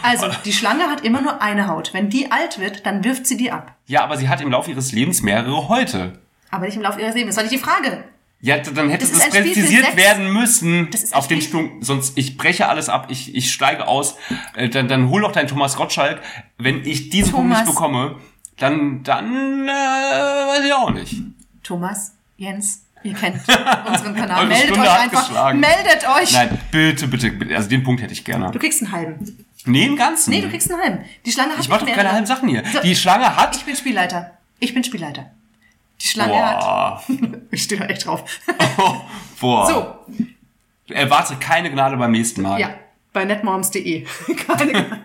[0.00, 1.92] Also, die Schlange hat immer nur eine Haut.
[1.92, 3.74] Wenn die alt wird, dann wirft sie die ab.
[3.86, 6.20] Ja, aber sie hat im Laufe ihres Lebens mehrere Häute.
[6.50, 7.34] Aber nicht im Laufe ihres Lebens.
[7.34, 8.04] Das war nicht die Frage.
[8.40, 11.82] Ja, dann hätte Das das, präzisiert werden müssen Das auf den Sprung.
[11.82, 14.16] Sonst, ich breche alles ab, ich, ich steige aus.
[14.54, 16.22] Äh, dann, dann hol doch deinen Thomas Gottschalk.
[16.56, 17.66] Wenn ich diesen Punkt Thomas.
[17.66, 18.16] nicht bekomme,
[18.56, 21.16] dann, dann, äh, weiß ich auch nicht.
[21.64, 23.40] Thomas, Jens, ihr kennt
[23.88, 24.46] unseren Kanal.
[24.46, 25.26] Meldet Stunde euch einfach.
[25.26, 25.60] geschlagen.
[25.60, 26.32] Meldet euch.
[26.32, 27.56] Nein, bitte, bitte, bitte.
[27.56, 28.52] Also den Punkt hätte ich gerne.
[28.52, 29.46] Du kriegst einen halben.
[29.64, 30.30] Nee, einen ganzen.
[30.30, 31.04] Nee, du kriegst einen halben.
[31.26, 32.62] Die Schlange hat ich mach doch keine halben Sachen hier.
[32.72, 32.80] So.
[32.80, 33.56] Die Schlange hat.
[33.56, 34.38] Ich bin Spielleiter.
[34.60, 35.32] Ich bin Spielleiter.
[36.00, 36.60] Die Schlange hat.
[36.60, 37.02] Boah.
[37.50, 38.24] Ich stehe da echt drauf.
[39.40, 39.66] Boah.
[39.66, 42.60] So, Erwarte keine Gnade beim nächsten Mal.
[42.60, 42.70] ja.
[43.12, 44.06] Bei netmoms.de.
[44.46, 45.02] Keine-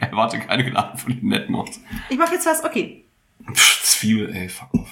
[0.00, 1.80] Erwarte keine Gnade von den Netmods.
[2.08, 2.62] ich mache jetzt was.
[2.62, 3.04] Okay.
[3.52, 4.88] Pff, Zwiebel, ey, fuck off.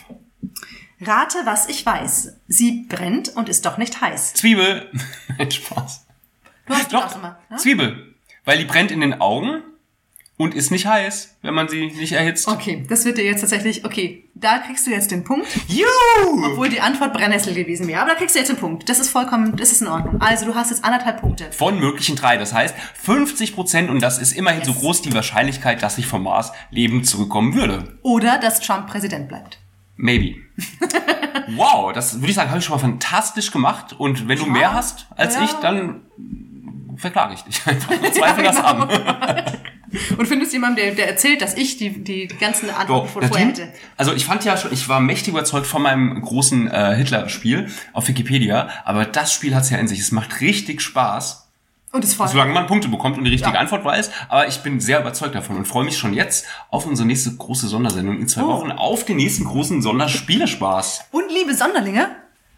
[1.00, 2.32] Rate, was ich weiß.
[2.48, 4.34] Sie brennt und ist doch nicht heiß.
[4.34, 4.90] Zwiebel.
[5.50, 6.06] Spaß.
[6.66, 7.38] Du hast Doch, immer.
[7.50, 7.56] Ne?
[7.58, 8.14] Zwiebel.
[8.44, 9.62] Weil die brennt in den Augen
[10.38, 12.46] und ist nicht heiß, wenn man sie nicht erhitzt.
[12.46, 13.84] Okay, das wird dir jetzt tatsächlich.
[13.86, 15.46] Okay, da kriegst du jetzt den Punkt.
[15.66, 16.44] Juhu!
[16.44, 18.02] Obwohl die Antwort Brennnessel gewesen wäre.
[18.02, 18.86] Aber da kriegst du jetzt den Punkt.
[18.88, 20.20] Das ist vollkommen, das ist in Ordnung.
[20.20, 21.50] Also du hast jetzt anderthalb Punkte.
[21.52, 22.36] Von möglichen drei.
[22.36, 24.80] Das heißt 50 Prozent und das ist immerhin so Yes.
[24.80, 27.96] groß die Wahrscheinlichkeit, dass ich vom Mars lebend zurückkommen würde.
[28.02, 29.58] Oder dass Trump Präsident bleibt.
[29.96, 30.34] Maybe.
[31.56, 33.94] wow, das würde ich sagen, habe ich schon mal fantastisch gemacht.
[33.98, 34.52] Und wenn du Ja.
[34.52, 35.44] mehr hast als Ja.
[35.44, 36.02] ich, dann
[36.96, 37.90] verklage ich dich einfach.
[38.12, 38.68] Zweifel das genau.
[38.68, 39.44] an.
[40.18, 43.72] Und findest jemanden, der, der erzählt, dass ich die, die ganzen Antworten von vorher hätte.
[43.96, 48.08] also ich fand ja schon, ich war mächtig überzeugt von meinem großen äh, Hitler-Spiel auf
[48.08, 50.00] Wikipedia, aber das Spiel hat's ja in sich.
[50.00, 51.48] Es macht richtig Spaß,
[51.92, 53.60] Und es solange man Punkte bekommt und die richtige Ja.
[53.60, 54.10] Antwort weiß.
[54.28, 57.68] Aber ich bin sehr überzeugt davon und freue mich schon jetzt auf unsere nächste große
[57.68, 58.48] Sondersendung in zwei Oh.
[58.48, 61.04] Wochen auf den nächsten großen Sonderspielespaß.
[61.12, 62.08] Und liebe Sonderlinge,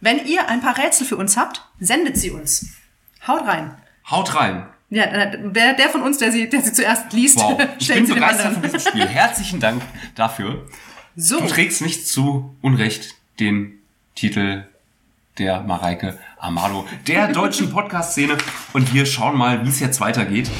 [0.01, 2.70] wenn ihr ein paar Rätsel für uns habt, sendet sie uns.
[3.26, 3.76] Haut rein.
[4.11, 4.66] Haut rein.
[4.90, 7.98] Ja, äh, der, der von uns, der sie, der sie zuerst liest, Wow, ich stellt
[8.00, 9.06] bin sie begeistert von diesem Spiel.
[9.06, 9.82] Herzlichen Dank
[10.14, 10.66] dafür.
[11.14, 13.78] So, Du trägst nicht zu Unrecht den
[14.14, 14.64] Titel
[15.36, 18.38] der Mareike Amado, der deutschen Podcast-Szene.
[18.72, 20.50] Und wir schauen mal, wie es jetzt weitergeht.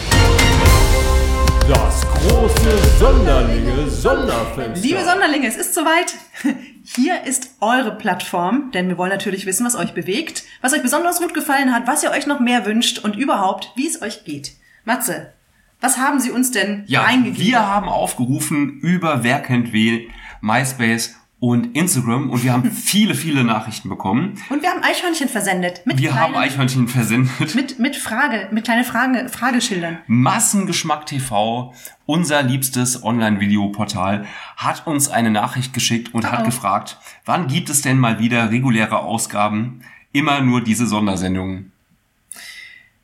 [1.69, 4.87] Das große Sonderlinge Sonderfenster.
[4.87, 6.15] liebe Sonderlinge, es ist soweit.
[6.97, 11.19] Hier ist eure Plattform, denn wir wollen natürlich wissen, was euch bewegt, was euch besonders
[11.21, 14.53] gut gefallen hat, was ihr euch noch mehr wünscht und überhaupt, wie es euch geht.
[14.85, 15.33] Matze,
[15.81, 17.47] was haben Sie uns denn Ja, eingegeben?
[17.47, 23.45] wir haben aufgerufen über Wer kennt wen, MySpace und Instagram und wir haben viele, viele
[23.45, 24.35] Nachrichten bekommen.
[24.51, 25.83] und wir haben Eichhörnchen versendet.
[25.87, 27.55] Mit Wir haben kleinen- Eichhörnchen versendet.
[27.55, 29.99] Mit, mit Frage, mit kleinen Frage, Frageschildern.
[30.09, 31.73] Massengeschmack TV,
[32.07, 34.27] unser liebstes Online-Videoportal,
[34.57, 36.45] hat uns eine Nachricht geschickt und hat Oh.
[36.47, 39.83] gefragt, wann gibt es denn mal wieder reguläre Ausgaben?
[40.13, 41.71] Immer nur diese Sondersendungen.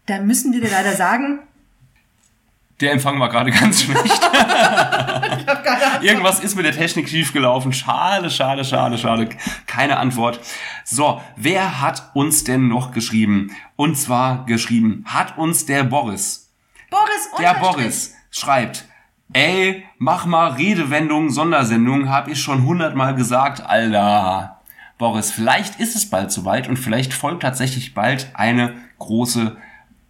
[0.07, 1.39] Da müssen wir dir leider sagen,
[2.81, 4.05] Der Empfang war gerade ganz schlecht.
[6.03, 7.73] Irgendwas ist mit der Technik schief gelaufen.
[7.73, 9.29] Schade, schade, schade, schade.
[9.67, 10.41] Keine Antwort.
[10.85, 13.51] So, wer hat uns denn noch geschrieben?
[13.77, 16.53] Und zwar geschrieben hat uns der Boris.
[16.91, 17.75] Boris Der Unterstrich.
[17.77, 18.85] Boris schreibt,
[19.33, 24.61] ey, mach mal Redewendung, Sondersendung, hab ich schon hundertmal gesagt, Alter.
[24.99, 29.57] Boris, vielleicht ist es bald soweit und vielleicht folgt tatsächlich bald eine große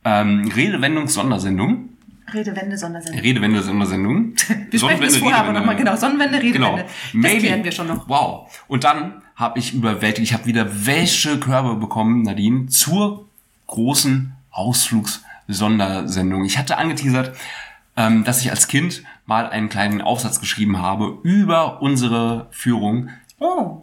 [0.04, 1.93] ähm, Redewendung-Sondersendung.
[2.32, 3.20] Redewende, Sondersendung.
[3.22, 4.34] Redewende-Sondersendung.
[4.70, 5.94] Wir sprechen das vorher aber nochmal, genau.
[5.96, 6.70] Sonnenwende, Genau.
[6.70, 6.84] Redewende.
[6.84, 7.38] Das Maybe.
[7.40, 8.08] klären wir schon noch.
[8.08, 8.50] Wow.
[8.66, 13.28] Und dann habe ich überwältigt, ich habe wieder Wäschekörbe bekommen, Nadine, zur
[13.66, 16.44] großen Ausflugs-Sondersendung.
[16.44, 17.36] Ich hatte angeteasert,
[17.96, 23.10] ähm, dass ich als Kind mal einen kleinen Aufsatz geschrieben habe über unsere Führung
[23.40, 23.82] Oh.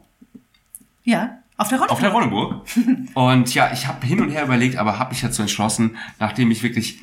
[1.03, 1.91] Ja, auf der Rolle.
[1.91, 2.65] auf der Ronneburg.
[3.13, 6.63] Und ja, ich habe hin und her überlegt, aber habe mich dazu entschlossen, nachdem ich
[6.63, 6.99] wirklich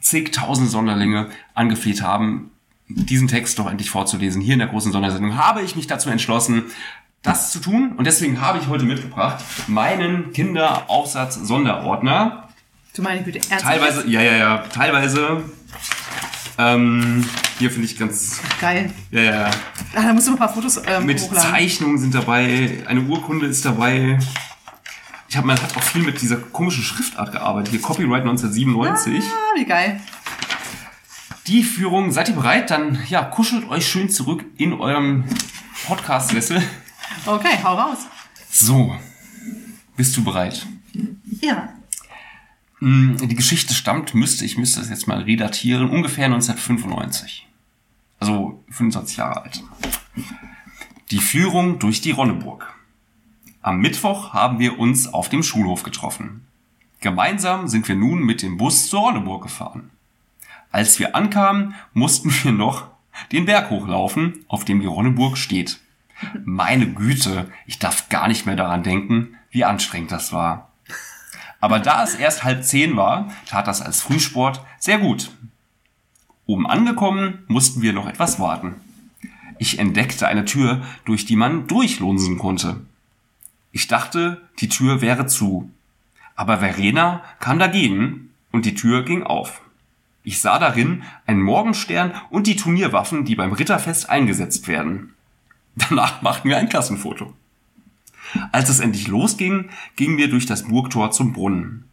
[0.00, 2.50] zigtausend Sonderlinge angefleht haben,
[2.88, 6.64] diesen Text doch endlich vorzulesen, hier in der großen Sondersendung, habe ich mich dazu entschlossen,
[7.22, 7.92] das zu tun.
[7.96, 12.48] Und deswegen habe ich heute mitgebracht meinen Kinderaufsatz-Sonderordner.
[12.94, 13.62] Du meine Güte, ernsthaft?
[13.62, 15.44] Teilweise, ja, ja, ja, teilweise.
[16.58, 17.24] Ähm,
[17.58, 18.90] hier finde ich ganz, Geil.
[19.10, 19.50] ja, ja, ja.
[19.94, 21.50] Ah, da musst du noch ein paar Fotos ähm, Mit hochladen.
[21.50, 24.18] Zeichnungen sind dabei, eine Urkunde ist dabei.
[25.30, 27.70] Ich habe man hat auch viel mit dieser komischen Schriftart gearbeitet.
[27.70, 29.22] Hier Copyright 1997.
[29.24, 30.00] Ah, wie geil.
[31.46, 32.70] Die Führung, seid ihr bereit?
[32.72, 35.24] Dann ja, kuschelt euch schön zurück in eurem
[35.86, 36.60] Podcast-Sessel.
[37.26, 37.98] Okay, hau raus.
[38.50, 38.96] So,
[39.96, 40.66] bist du bereit?
[41.40, 41.74] Ja.
[42.80, 47.46] Hm, Die Geschichte stammt, müsste ich müsste es jetzt mal redatieren, ungefähr 1995.
[48.18, 49.62] Also 25 Jahre alt.
[51.12, 52.74] Die Führung durch die Ronneburg.
[53.62, 56.46] Am Mittwoch haben wir uns auf dem Schulhof getroffen.
[57.00, 59.90] Gemeinsam sind wir nun mit dem Bus zur Ronneburg gefahren.
[60.72, 62.86] Als wir ankamen, mussten wir noch
[63.32, 65.78] den Berg hochlaufen, auf dem die Ronneburg steht.
[66.42, 70.70] Meine Güte, ich darf gar nicht mehr daran denken, wie anstrengend das war.
[71.60, 75.30] Aber da es erst halb zehn war, tat das als Frühsport sehr gut.
[76.46, 78.76] Oben angekommen, mussten wir noch etwas warten.
[79.58, 82.80] Ich entdeckte eine Tür, durch die man durchlunsen konnte.
[83.72, 85.70] Ich dachte, die Tür wäre zu.
[86.34, 89.60] Aber Verena kam dagegen und die Tür ging auf.
[90.22, 95.14] Ich sah darin einen Morgenstern und die Turnierwaffen, die beim Ritterfest eingesetzt werden.
[95.76, 97.32] Danach machten wir ein Klassenfoto.
[98.52, 101.84] Als es endlich losging, gingen wir durch das Burgtor zum Brunnen.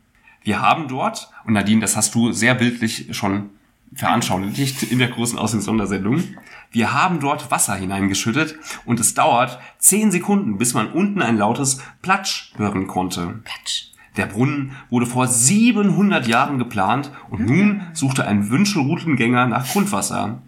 [0.43, 3.49] Wir haben dort, und Nadine, das hast du sehr bildlich schon
[3.93, 6.23] veranschaulicht in der großen Aussendungssondersendung,
[6.71, 11.81] wir haben dort Wasser hineingeschüttet und es dauert zehn Sekunden, bis man unten ein lautes
[12.01, 13.41] Platsch hören konnte.
[13.43, 13.87] Patsch.
[14.17, 20.41] Der Brunnen wurde vor 700 Jahren geplant und nun suchte ein Wünschelroutengänger nach Grundwasser.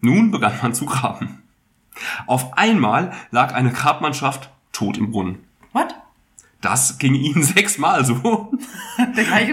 [0.00, 1.42] Nun begann man zu graben.
[2.26, 5.38] Auf einmal lag eine Grabmannschaft tot im Brunnen.
[5.72, 5.94] What?
[6.60, 8.14] Das ging ihnen sechsmal so.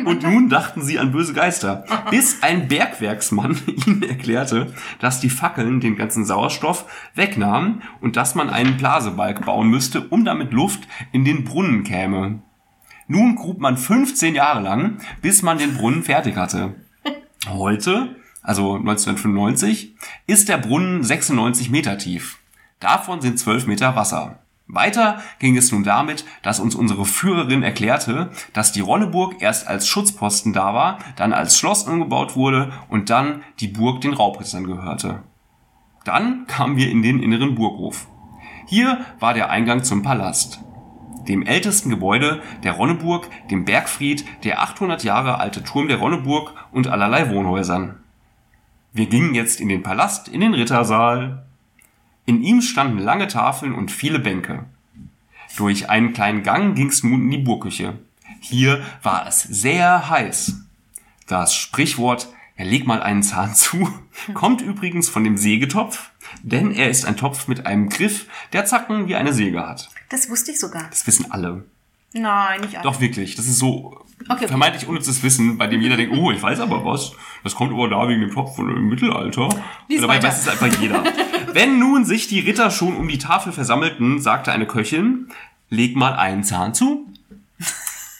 [0.06, 5.80] Und nun dachten sie an böse Geister, bis ein Bergwerksmann ihnen erklärte, dass die Fackeln
[5.80, 11.26] den ganzen Sauerstoff wegnahmen und dass man einen Blasebalg bauen müsste, um damit Luft in
[11.26, 12.42] den Brunnen käme.
[13.08, 16.74] Nun grub man 15 Jahre lang, bis man den Brunnen fertig hatte.
[17.48, 19.96] Heute, also 1995,
[20.26, 22.40] ist der Brunnen 96 Meter tief.
[22.80, 24.40] Davon sind 12 Meter Wasser.
[24.68, 29.88] Weiter ging es nun damit, dass uns unsere Führerin erklärte, dass die Ronneburg erst als
[29.88, 35.24] Schutzposten da war, dann als Schloss umgebaut wurde und dann die Burg den Raubrittern gehörte.
[36.04, 38.08] Dann kamen wir in den inneren Burghof.
[38.68, 40.60] Hier war der Eingang zum Palast.
[41.28, 46.88] Dem ältesten Gebäude der Ronneburg, dem Bergfried, der 800 Jahre alte Turm der Ronneburg und
[46.88, 48.00] allerlei Wohnhäusern.
[48.94, 51.45] Wir gingen jetzt in den Palast, in den Rittersaal.
[52.26, 54.66] In ihm standen lange Tafeln und viele Bänke.
[55.58, 58.00] Durch einen kleinen Gang ging's nun in die Burgküche.
[58.40, 60.62] Hier war es sehr heiß.
[61.28, 63.90] Das Sprichwort ja, leg mal einen Zahn zu,
[64.34, 66.12] kommt übrigens von dem Sägetopf,
[66.42, 69.90] denn er ist ein Topf mit einem Griff, der Zacken wie eine Säge hat.
[70.10, 70.88] Das wusste ich sogar.
[70.90, 71.66] Das wissen alle.
[72.18, 72.84] Nein, nicht alle.
[72.84, 74.00] Doch wirklich, das ist so
[74.30, 74.48] Okay.
[74.48, 77.12] vermeintlich unnützes Wissen, bei dem jeder denkt, oh, ich weiß aber was.
[77.44, 79.50] Das kommt aber da wegen dem Topf von im Mittelalter.
[79.88, 80.28] Lies Dabei weiter.
[80.30, 81.04] weiß es einfach jeder.
[81.54, 85.28] Wenn nun sich die Ritter schon um die Tafel versammelten, sagte eine Köchin,
[85.70, 87.06] leg mal einen Zahn zu.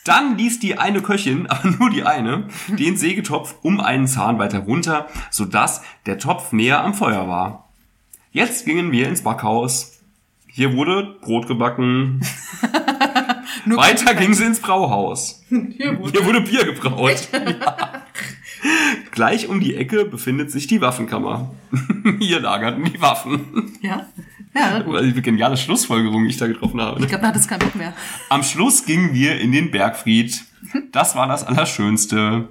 [0.04, 4.60] Dann ließ die eine Köchin, aber nur die eine, den Sägetopf um einen Zahn weiter
[4.60, 7.70] runter, sodass der Topf näher am Feuer war.
[8.32, 9.94] Jetzt gingen wir ins Backhaus.
[10.48, 12.22] Hier wurde Brot gebacken.
[13.66, 15.44] Nur Weiter ging sie ins Brauhaus.
[15.50, 17.28] Hier wurde- Hier wurde Bier gebraut.
[17.34, 18.04] Ja.
[19.12, 21.52] Gleich um die Ecke befindet sich die Waffenkammer.
[22.20, 23.74] Hier lagerten die Waffen.
[23.82, 24.08] Ja?
[24.56, 24.82] Ja.
[24.88, 27.00] Weil die geniale Schlussfolgerung, die ich da getroffen habe.
[27.02, 27.94] Ich glaube, da hat es keinen Bock mehr.
[28.30, 30.42] Am Schluss gingen wir in den Bergfried.
[30.92, 32.48] Das war das Allerschönste.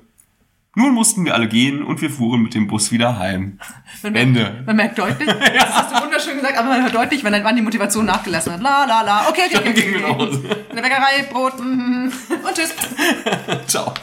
[0.76, 3.58] Nun mussten wir alle gehen und wir fuhren mit dem Bus wieder heim.
[4.02, 4.40] Man Ende.
[4.40, 7.56] Merkt, man merkt deutlich, das hast du wunderschön gesagt, aber man hört deutlich, wenn dann
[7.56, 8.60] die Motivation nachgelassen hat.
[8.60, 9.28] La, la, la.
[9.28, 9.64] Okay, okay, okay.
[9.64, 10.18] Dann gingen wir nach.
[10.18, 10.42] Hause.
[10.68, 12.12] In der Bäckerei, Brot, mhm.
[12.28, 12.74] und tschüss.
[13.66, 13.94] Ciao.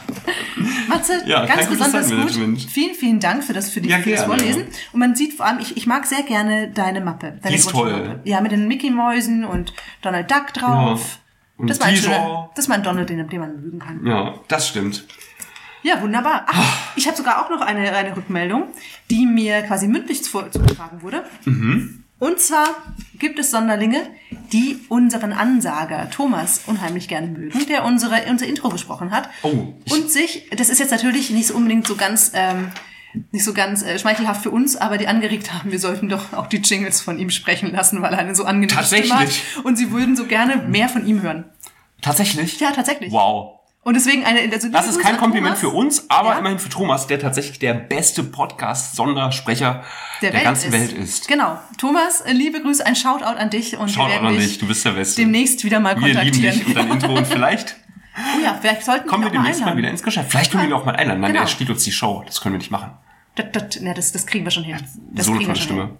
[0.88, 2.60] Matze, Ja, ganz besonders gut.
[2.60, 4.24] Vielen, vielen Dank für das, für, die, Ja, für das.
[4.24, 4.66] Vorlesen.
[4.92, 7.38] Und man sieht vor allem, ich, ich mag sehr gerne deine Mappe.
[7.42, 8.20] Deine Die ist toll.
[8.24, 11.18] Ja, mit den Mickey-Mäusen und Donald Duck drauf.
[11.56, 14.04] Und Das war ein schöner, das war ein Donald, den, den man mögen kann.
[14.06, 15.04] Ja, das stimmt.
[15.82, 16.46] Ja, wunderbar.
[16.48, 18.68] Ach, ich habe sogar auch noch eine, eine Rückmeldung,
[19.10, 21.24] die mir quasi mündlich zu- zugetragen wurde.
[22.18, 22.68] Und zwar
[23.18, 24.00] gibt es Sonderlinge,
[24.52, 29.28] die unseren Ansager Thomas unheimlich gerne mögen, der unsere, unser Intro gesprochen hat.
[29.42, 32.70] Oh, und sich, das ist jetzt natürlich nicht so unbedingt so ganz, ähm,
[33.32, 36.46] nicht so ganz äh, schmeichelhaft für uns, aber die angeregt haben, wir sollten doch auch
[36.46, 39.18] die Jingles von ihm sprechen lassen, weil er eine so angenehme Stimme hat.
[39.26, 39.64] Tatsächlich?
[39.64, 41.44] Und sie würden so gerne mehr von ihm hören.
[42.02, 42.60] Tatsächlich?
[42.60, 43.10] Ja, tatsächlich.
[43.12, 43.58] Wow.
[43.84, 45.60] Und deswegen eine, also Das ist kein Kompliment Thomas.
[45.60, 46.38] für uns, aber Ja.
[46.38, 49.82] immerhin für Thomas, der tatsächlich der beste Podcast-Sondersprecher
[50.20, 51.26] der, Welt ganzen Welt ist.
[51.28, 51.58] Genau.
[51.78, 54.66] Thomas, äh, liebe Grüße, ein Shoutout an dich und wir Shoutout werden an dich du
[54.68, 55.20] bist der Beste.
[55.22, 56.54] demnächst wieder mal Wir lieben kontaktieren.
[56.58, 57.76] dich und dein Intro und vielleicht
[58.36, 59.78] oh ja, vielleicht sollten kommen wir mal demnächst mal einladen.
[59.78, 60.30] wieder ins Geschäft.
[60.30, 61.20] Vielleicht können wir ihn auch mal einladen.
[61.20, 61.44] Nein, Genau.
[61.44, 62.22] er stiehlt uns die Show.
[62.26, 62.92] Das können wir nicht machen.
[63.34, 64.76] Das, das, das, das kriegen wir schon hin.
[65.12, 65.82] Das so eine wir tolle Stimme.
[65.82, 65.98] Hin.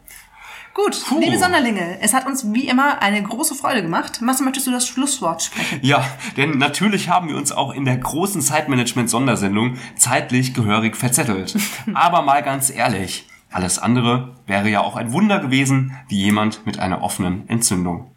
[0.75, 1.21] Gut, Puh.
[1.21, 4.23] liebe Sonderlinge, es hat uns wie immer eine große Freude gemacht.
[4.23, 5.81] Marcel, möchtest du das Schlusswort sprechen?
[5.83, 6.03] Ja,
[6.39, 11.59] denn natürlich haben wir uns auch in der großen Zeitmanagement-Sondersendung zeitlich gehörig verzettelt.
[11.95, 16.79] Aber mal ganz ehrlich, alles andere wäre ja auch ein Wunder gewesen, wie jemand mit
[16.79, 18.17] einer offenen Entzündung.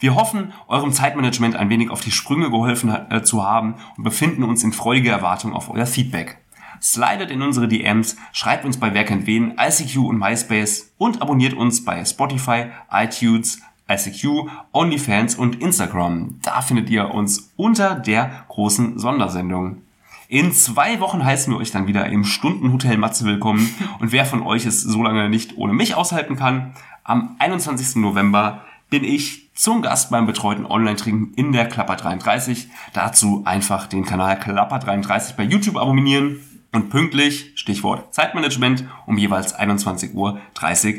[0.00, 4.42] Wir hoffen, eurem Zeitmanagement ein wenig auf die Sprünge geholfen äh, zu haben und befinden
[4.42, 6.43] uns in freudiger Erwartung auf euer Feedback.
[6.80, 11.54] Slidet in unsere DMs, schreibt uns bei Wer kennt wen, ICQ und MySpace und abonniert
[11.54, 16.38] uns bei Spotify, iTunes, ICQ, OnlyFans und Instagram.
[16.42, 19.82] Da findet ihr uns unter der großen Sondersendung.
[20.28, 23.72] In zwei Wochen heißen wir euch dann wieder im Stundenhotel Matze willkommen.
[24.00, 27.96] Und wer von euch es so lange nicht ohne mich aushalten kann, am 21.
[27.96, 32.68] November bin ich zum Gast beim betreuten Online-Trinken in der Klapper 33.
[32.94, 36.40] Dazu einfach den Kanal Klapper 33 bei YouTube abonnieren
[36.74, 40.40] und pünktlich, Stichwort Zeitmanagement, um jeweils 21.30 Uhr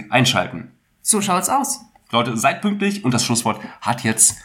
[0.09, 0.71] einschalten.
[1.01, 1.81] So schaut's aus.
[2.11, 4.37] Leute, seid pünktlich und das Schlusswort hat jetzt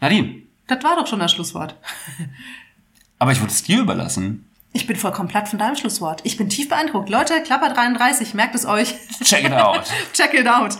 [0.00, 0.42] Nadine.
[0.66, 1.76] Das war doch schon das Schlusswort.
[3.18, 4.48] Aber ich würde es dir überlassen.
[4.74, 6.22] Ich bin vollkommen platt von deinem Schlusswort.
[6.24, 7.10] Ich bin tief beeindruckt.
[7.10, 8.94] Leute, Klapper 33, merkt es euch.
[9.22, 9.82] Check it out.
[10.14, 10.78] Check it out.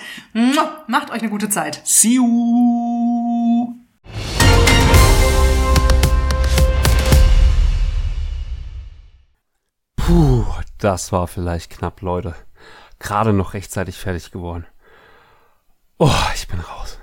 [0.87, 1.83] Macht euch eine gute Zeit.
[1.85, 3.77] See you.
[10.07, 10.45] Puh,
[10.79, 12.35] das war vielleicht knapp, Leute.
[12.99, 14.67] Gerade noch rechtzeitig fertig geworden.
[15.99, 16.99] Oh, ich bin raus.